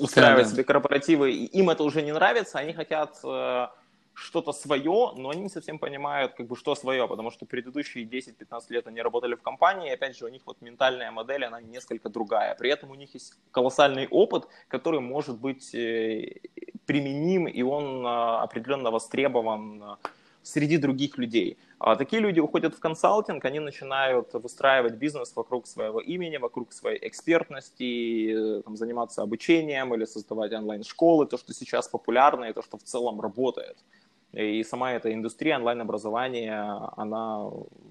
[0.00, 3.66] устраивать да, себе корпоративы, и им это уже не нравится, они хотят э,
[4.14, 8.62] что-то свое, но они не совсем понимают, как бы, что свое, потому что предыдущие 10-15
[8.70, 12.08] лет они работали в компании, и опять же, у них вот ментальная модель, она несколько
[12.08, 12.54] другая.
[12.54, 16.40] При этом у них есть колоссальный опыт, который может быть э,
[16.86, 18.08] применим, и он э,
[18.42, 19.98] определенно востребован
[20.48, 21.56] среди других людей.
[21.78, 26.98] А такие люди уходят в консалтинг, они начинают выстраивать бизнес вокруг своего имени, вокруг своей
[27.06, 32.82] экспертности, там, заниматься обучением или создавать онлайн-школы, то, что сейчас популярно и то, что в
[32.82, 33.76] целом работает.
[34.32, 37.50] И сама эта индустрия онлайн-образования, она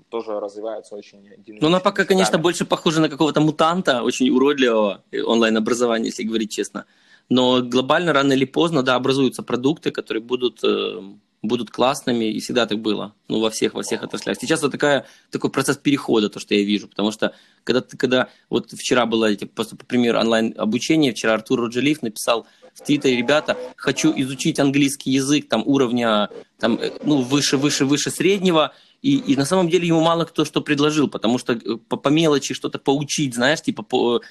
[0.10, 1.58] тоже развивается очень динамично.
[1.62, 6.86] Ну, она пока, конечно, больше похожа на какого-то мутанта, очень уродливого онлайн-образования, если говорить честно.
[7.30, 11.01] Но глобально, рано или поздно, да, образуются продукты, которые будут э,
[11.41, 14.38] будут классными, и всегда так было, ну, во всех, во всех отраслях.
[14.39, 17.33] Сейчас это такая, такой процесс перехода, то, что я вижу, потому что,
[17.63, 23.17] когда, когда вот вчера было, просто по примеру, онлайн-обучение, вчера Артур Роджелиев написал в Твиттере,
[23.17, 26.29] ребята, хочу изучить английский язык, там, уровня,
[26.59, 30.43] там, э, ну, выше, выше, выше среднего, и, и на самом деле ему мало кто
[30.43, 34.21] что предложил, потому что э, по, по мелочи что-то поучить, знаешь, типа по,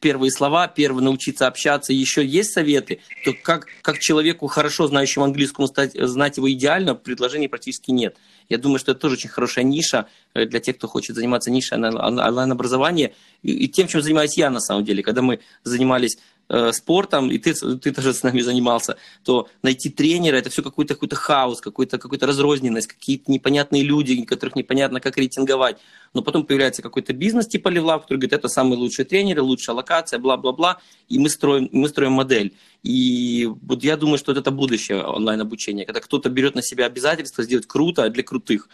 [0.00, 5.66] первые слова, первые научиться общаться, еще есть советы, то как, как человеку, хорошо знающему английскому,
[5.66, 8.16] стать, знать его идеально, предложений практически нет.
[8.48, 11.78] Я думаю, что это тоже очень хорошая ниша э, для тех, кто хочет заниматься нишей
[11.78, 15.02] онлайн-образования и, и тем, чем занимаюсь я на самом деле.
[15.02, 16.18] Когда мы занимались
[16.48, 20.94] э, спортом, и ты, ты тоже с нами занимался, то найти тренера, это все какой-то
[20.94, 25.78] какой хаос, какой-то какой разрозненность, какие-то непонятные люди, которых непонятно, как рейтинговать.
[26.14, 30.18] Но потом появляется какой-то бизнес типа Левлаб, который говорит, это самые лучшие тренеры, лучшая локация,
[30.18, 32.54] бла-бла-бла, и мы строим, мы строим модель.
[32.82, 37.66] И вот я думаю, что это будущее онлайн-обучения, когда кто-то берет на себя обязательство сделать
[37.66, 38.68] круто для крутых.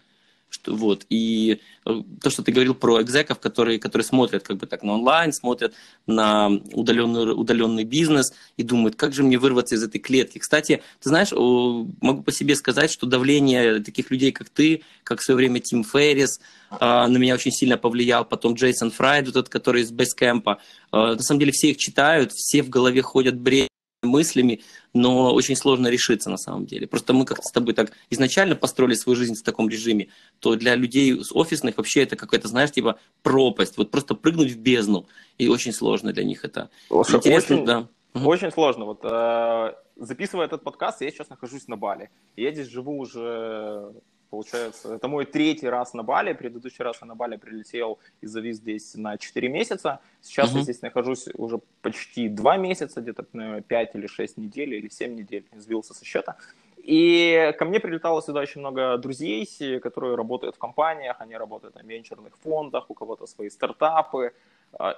[0.54, 1.04] Что, вот.
[1.10, 4.92] И э, то, что ты говорил про экзеков, которые, которые смотрят как бы так на
[4.92, 5.74] онлайн, смотрят
[6.06, 10.38] на удаленный, удаленный бизнес и думают, как же мне вырваться из этой клетки.
[10.38, 15.24] Кстати, ты знаешь, могу по себе сказать, что давление таких людей, как ты, как в
[15.24, 16.38] свое время Тим Феррис,
[16.70, 20.60] на меня очень сильно повлиял, потом Джейсон Фрайд, вот этот, который из Basecamp а.
[20.92, 23.68] На самом деле все их читают, все в голове ходят бред
[24.04, 26.86] мыслями, но очень сложно решиться на самом деле.
[26.86, 30.74] Просто мы как-то с тобой так изначально построили свою жизнь в таком режиме, то для
[30.74, 35.06] людей с офисных вообще это какая-то, знаешь, типа пропасть, вот просто прыгнуть в бездну,
[35.38, 36.70] и очень сложно для них это.
[36.88, 37.88] Слушай, Интересно, очень, да.
[38.14, 38.84] Очень сложно.
[38.84, 42.10] Вот э, записывая этот подкаст, я сейчас нахожусь на Бали.
[42.36, 43.92] Я здесь живу уже
[44.34, 46.32] Получается, это мой третий раз на Бали.
[46.32, 50.00] Предыдущий раз я на Бали прилетел и завис здесь на 4 месяца.
[50.20, 50.56] Сейчас uh-huh.
[50.56, 53.22] я здесь нахожусь уже почти 2 месяца, где-то
[53.62, 56.36] 5 или 6 недель, или 7 недель, сбился со счета.
[56.78, 59.46] И ко мне прилетало сюда очень много друзей,
[59.80, 64.32] которые работают в компаниях, они работают на венчурных фондах, у кого-то свои стартапы,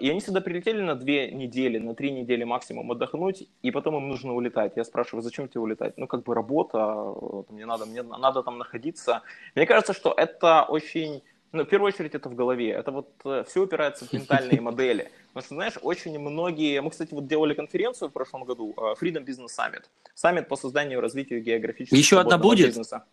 [0.01, 4.09] и они сюда прилетели на две недели, на три недели максимум отдохнуть, и потом им
[4.09, 4.72] нужно улетать.
[4.77, 5.99] Я спрашиваю, зачем тебе улетать?
[5.99, 7.14] Ну, как бы работа,
[7.51, 9.22] мне надо, мне надо там находиться.
[9.55, 11.22] Мне кажется, что это очень
[11.53, 12.70] ну, в первую очередь это в голове.
[12.70, 15.11] Это вот э, все упирается в ментальные модели.
[15.29, 16.81] Потому что, знаешь, очень многие...
[16.81, 19.85] Мы, кстати, вот делали конференцию в прошлом году, э, Freedom Business Summit.
[20.14, 22.66] Саммит по созданию и развитию географического Еще одна будет?
[22.66, 23.05] бизнеса.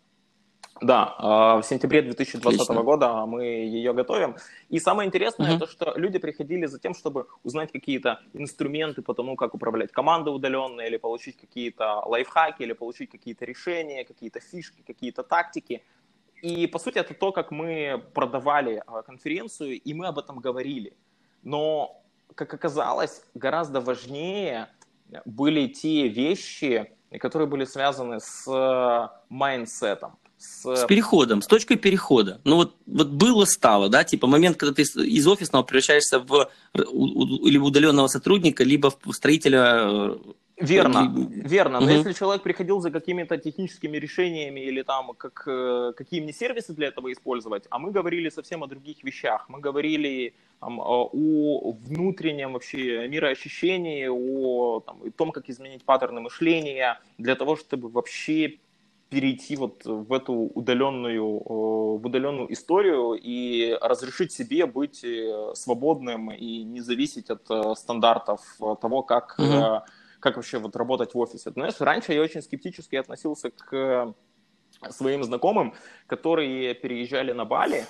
[0.80, 2.82] Да, а, в сентябре 2020 Отлично.
[2.82, 4.36] года мы ее готовим.
[4.70, 5.56] И самое интересное, угу.
[5.56, 10.34] это что люди приходили за тем, чтобы узнать какие-то инструменты по тому, как управлять командой
[10.34, 15.84] удаленно, или получить какие-то лайфхаки, или получить какие-то решения, какие-то фишки, какие-то тактики.
[16.42, 20.96] И, по сути, это то, как мы продавали а, конференцию, и мы об этом говорили.
[21.44, 22.02] Но,
[22.34, 24.68] как оказалось, гораздо важнее
[25.24, 30.76] были те вещи, которые были связаны с э, mindset ом с...
[30.76, 32.40] С переходом, с точкой перехода.
[32.44, 37.64] Ну вот, вот было, стало, да, типа момент, когда ты из офисного превращаешься в в
[37.64, 40.16] удаленного сотрудника, либо в строителя э,
[40.56, 41.80] Верно, верно.
[41.80, 41.94] Но угу.
[41.94, 46.88] если человек приходил за какими-то техническими решениями или там как, э, какие мне сервисы для
[46.88, 49.46] этого использовать, а мы говорили совсем о других вещах.
[49.48, 57.34] Мы говорили там, о внутреннем вообще мироощущении, о там, том, как изменить паттерны мышления для
[57.34, 58.58] того, чтобы вообще
[59.14, 66.64] перейти вот в эту удаленную, в удаленную историю и разрешить себе быть э, свободным и
[66.64, 68.40] не зависеть от э, стандартов
[68.80, 69.82] того, как, угу.
[70.18, 71.50] как вообще вот работать в офисе.
[71.50, 74.14] Знаешь, раньше я очень скептически относился к
[74.90, 75.74] своим знакомым,
[76.08, 77.86] которые переезжали на Бали,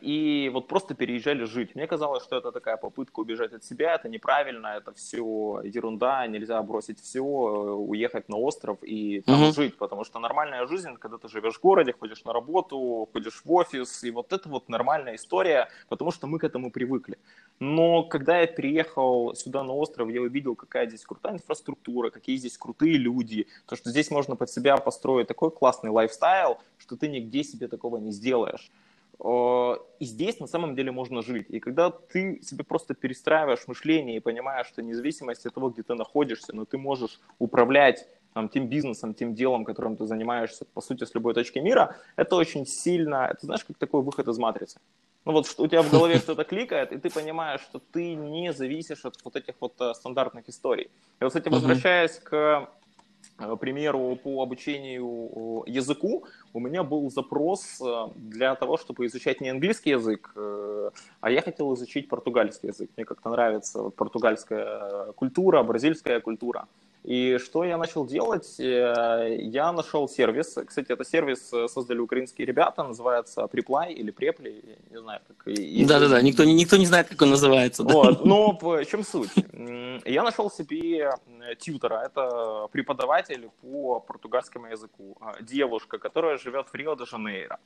[0.00, 1.74] и вот просто переезжали жить.
[1.74, 6.62] Мне казалось, что это такая попытка убежать от себя, это неправильно, это все ерунда, нельзя
[6.62, 9.52] бросить все, уехать на остров и там угу.
[9.52, 13.52] жить, потому что нормальная жизнь, когда ты живешь в городе, ходишь на работу, ходишь в
[13.52, 17.18] офис, и вот это вот нормальная история, потому что мы к этому привыкли.
[17.58, 22.56] Но когда я переехал сюда на остров, я увидел, какая здесь крутая инфраструктура, какие здесь
[22.56, 27.42] крутые люди, то, что здесь можно под себя построить такой классный лайфстайл, что ты нигде
[27.42, 28.70] себе такого не сделаешь.
[29.18, 31.46] И здесь на самом деле можно жить.
[31.48, 35.94] И когда ты себе просто перестраиваешь мышление и понимаешь, что независимость от того, где ты
[35.94, 41.04] находишься, но ты можешь управлять там, тем бизнесом, тем делом, которым ты занимаешься, по сути,
[41.04, 44.78] с любой точки мира, это очень сильно, это знаешь, как такой выход из матрицы.
[45.24, 48.52] Ну вот что у тебя в голове что-то кликает, и ты понимаешь, что ты не
[48.52, 50.90] зависишь от вот этих вот э, стандартных историй.
[51.20, 52.68] И вот, кстати, возвращаясь к
[53.38, 59.50] Э, примеру, по обучению языку у меня был запрос э, для того, чтобы изучать не
[59.50, 62.90] английский язык, э, а я хотел изучить португальский язык.
[62.96, 66.66] Мне как-то нравится португальская культура, бразильская культура.
[67.06, 68.58] И что я начал делать?
[68.58, 70.58] Э, я нашел сервис.
[70.66, 75.54] Кстати, это сервис создали украинские ребята, называется Preply или Preply, не знаю, как.
[75.86, 77.84] Да-да-да, никто, никто не знает, как он называется.
[77.84, 79.30] Вот, но в чем суть?
[80.04, 81.12] Я нашел себе
[81.60, 87.58] тьютера, это преподаватель по португальскому языку, девушка, которая живет в Рио-де-Жанейро.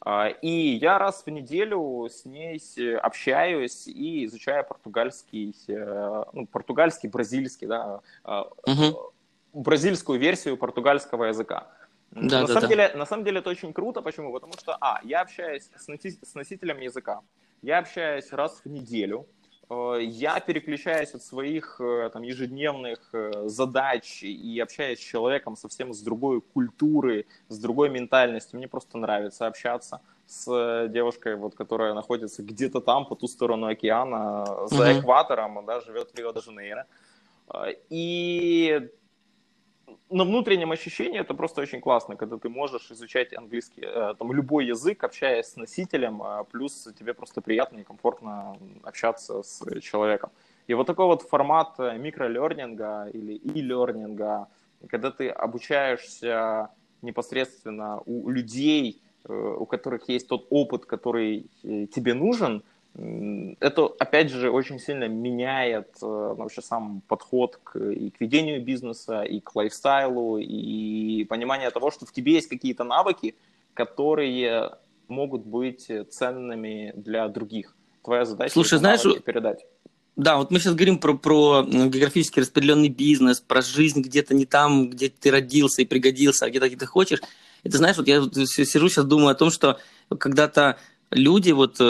[0.00, 2.60] А, и я раз в неделю с ней
[3.02, 9.12] общаюсь и изучаю португальский, ну, португальский, бразильский, да, угу.
[9.52, 11.68] бразильскую версию португальского языка.
[12.12, 12.68] Да, на, да, самом да.
[12.68, 14.00] Деле, на самом деле это очень круто.
[14.00, 14.32] Почему?
[14.32, 17.20] Потому что, а, я общаюсь с, носи- с носителем языка,
[17.62, 19.26] я общаюсь раз в неделю,
[19.68, 23.00] я переключаюсь от своих э, там, ежедневных
[23.44, 28.58] задач и общаюсь с человеком совсем с другой культуры, с другой ментальностью.
[28.58, 34.44] Мне просто нравится общаться с девушкой, вот, которая находится где-то там, по ту сторону океана,
[34.68, 35.00] за mm-hmm.
[35.00, 36.86] экватором, да, живет в Рио-де-Жанейро.
[37.90, 38.88] И
[40.10, 44.66] на внутреннем ощущении это просто очень классно, когда ты можешь изучать английский, э, там, любой
[44.66, 50.30] язык, общаясь с носителем, а плюс тебе просто приятно и комфортно общаться с человеком.
[50.66, 54.48] И вот такой вот формат э, микролернинга или и-лернинга,
[54.88, 56.70] когда ты обучаешься
[57.02, 62.62] непосредственно у людей, э, у которых есть тот опыт, который тебе нужен–
[63.60, 69.22] это, опять же, очень сильно меняет э, вообще сам подход к, и к ведению бизнеса,
[69.22, 73.34] и к лайфстайлу, и понимание того, что в тебе есть какие-то навыки,
[73.74, 74.78] которые
[75.08, 77.76] могут быть ценными для других.
[78.02, 79.66] Твоя задача Слушай, знаешь, передать.
[80.16, 84.88] Да, вот мы сейчас говорим про, про географически распределенный бизнес, про жизнь где-то не там,
[84.88, 87.20] где ты родился и пригодился, а где-то где ты хочешь.
[87.62, 89.78] Это знаешь, вот я сижу сейчас думаю о том, что
[90.18, 90.78] когда-то
[91.10, 91.84] люди вот э,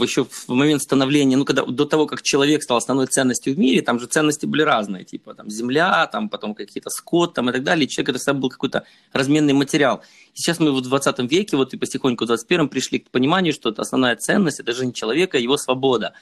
[0.00, 3.82] еще в момент становления, ну, когда до того, как человек стал основной ценностью в мире,
[3.82, 7.62] там же ценности были разные, типа там земля, там потом какие-то скот, там и так
[7.62, 7.86] далее.
[7.86, 10.02] Человек это всегда был какой-то разменный материал.
[10.34, 13.52] И сейчас мы вот в 20 веке, вот и потихоньку в 21 пришли к пониманию,
[13.52, 16.12] что основная ценность, это жизнь человека, его свобода.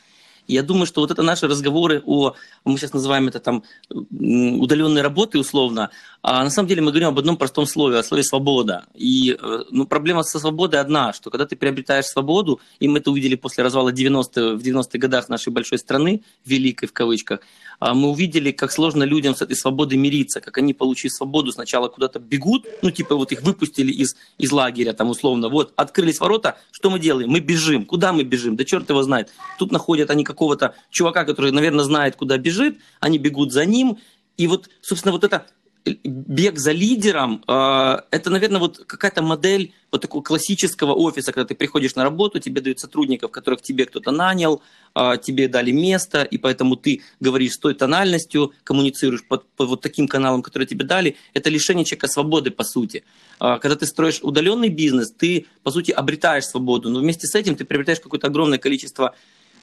[0.46, 2.34] Я думаю, что вот это наши разговоры о,
[2.64, 5.90] мы сейчас называем это там удаленной работы условно,
[6.22, 8.84] а на самом деле мы говорим об одном простом слове, о слове свобода.
[8.94, 13.10] И э, ну, проблема со свободой одна, что когда ты приобретаешь свободу, и мы это
[13.10, 17.40] увидели после развала 90 в 90-х годах нашей большой страны, великой в кавычках,
[17.80, 21.88] а мы увидели, как сложно людям с этой свободой мириться, как они, получив свободу, сначала
[21.88, 26.56] куда-то бегут, ну, типа вот их выпустили из, из лагеря, там, условно, вот, открылись ворота,
[26.72, 27.30] что мы делаем?
[27.30, 27.84] Мы бежим.
[27.84, 28.56] Куда мы бежим?
[28.56, 29.30] Да черт его знает.
[29.58, 33.98] Тут находят они какого-то чувака, который, наверное, знает, куда бежит, они бегут за ним,
[34.36, 35.46] и вот, собственно, вот это
[35.84, 41.54] бег за лидером, э, это, наверное, вот какая-то модель вот такого классического офиса, когда ты
[41.54, 44.62] приходишь на работу, тебе дают сотрудников, которых тебе кто-то нанял,
[44.94, 49.80] э, тебе дали место, и поэтому ты говоришь с той тональностью, коммуницируешь под, под вот
[49.82, 51.16] таким каналом, который тебе дали.
[51.34, 53.04] Это лишение человека свободы, по сути.
[53.38, 57.56] Э, когда ты строишь удаленный бизнес, ты, по сути, обретаешь свободу, но вместе с этим
[57.56, 59.14] ты приобретаешь какое-то огромное количество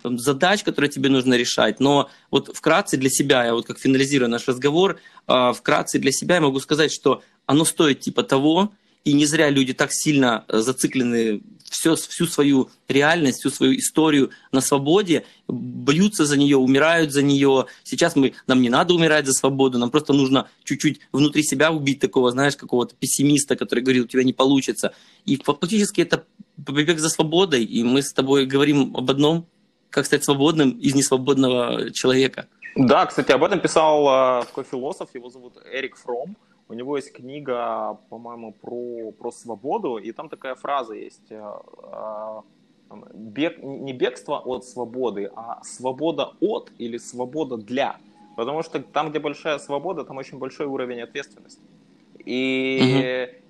[0.03, 1.79] задач, которые тебе нужно решать.
[1.79, 6.35] Но вот вкратце для себя, я вот как финализирую наш разговор, а, вкратце для себя
[6.35, 8.71] я могу сказать, что оно стоит типа того,
[9.03, 11.41] и не зря люди так сильно зациклены
[11.71, 17.65] все, всю свою реальность, всю свою историю на свободе, бьются за нее, умирают за нее.
[17.83, 21.99] Сейчас мы, нам не надо умирать за свободу, нам просто нужно чуть-чуть внутри себя убить
[21.99, 24.93] такого, знаешь, какого-то пессимиста, который говорит, у тебя не получится.
[25.25, 26.25] И фактически это
[26.63, 29.47] побег за свободой, и мы с тобой говорим об одном–
[29.91, 32.47] как стать свободным из несвободного человека.
[32.75, 36.35] Да, кстати, об этом писал а, такой философ, его зовут Эрик Фром.
[36.69, 41.31] У него есть книга, по-моему, про, про свободу, и там такая фраза есть.
[41.31, 42.41] А,
[43.13, 47.97] бег, не бегство от свободы, а свобода от или свобода для.
[48.37, 51.61] Потому что там, где большая свобода, там очень большой уровень ответственности.
[52.23, 53.40] И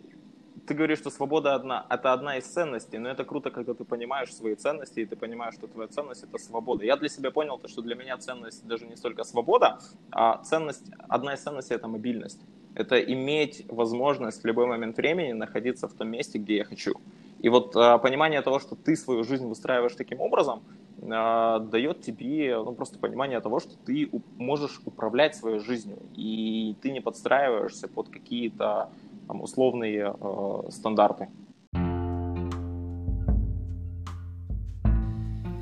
[0.66, 4.34] ты говоришь, что свобода одна, это одна из ценностей, но это круто, когда ты понимаешь
[4.34, 6.86] свои ценности, и ты понимаешь, что твоя ценность это свобода.
[6.86, 9.80] Я для себя понял, то, что для меня ценность даже не столько свобода,
[10.12, 12.40] а ценность, одна из ценностей это мобильность.
[12.76, 16.94] Это иметь возможность в любой момент времени находиться в том месте, где я хочу.
[17.40, 20.62] И вот а, понимание того, что ты свою жизнь выстраиваешь таким образом,
[21.02, 26.92] а, дает тебе ну, просто понимание того, что ты можешь управлять своей жизнью, и ты
[26.92, 28.90] не подстраиваешься под какие-то
[29.32, 31.30] там, условные э, стандарты.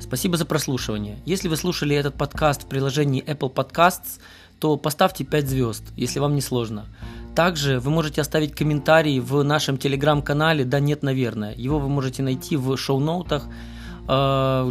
[0.00, 1.18] Спасибо за прослушивание.
[1.24, 4.20] Если вы слушали этот подкаст в приложении Apple Podcasts,
[4.58, 6.86] то поставьте 5 звезд, если вам не сложно.
[7.36, 11.54] Также вы можете оставить комментарий в нашем телеграм-канале «Да нет, наверное».
[11.54, 13.44] Его вы можете найти в шоу-ноутах.
[14.08, 14.68] Э,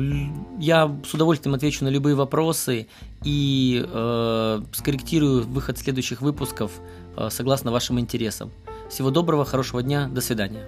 [0.60, 2.88] я с удовольствием отвечу на любые вопросы
[3.24, 6.72] и э, скорректирую выход следующих выпусков
[7.16, 8.52] э, согласно вашим интересам.
[8.90, 10.66] Всего доброго, хорошего дня, до свидания.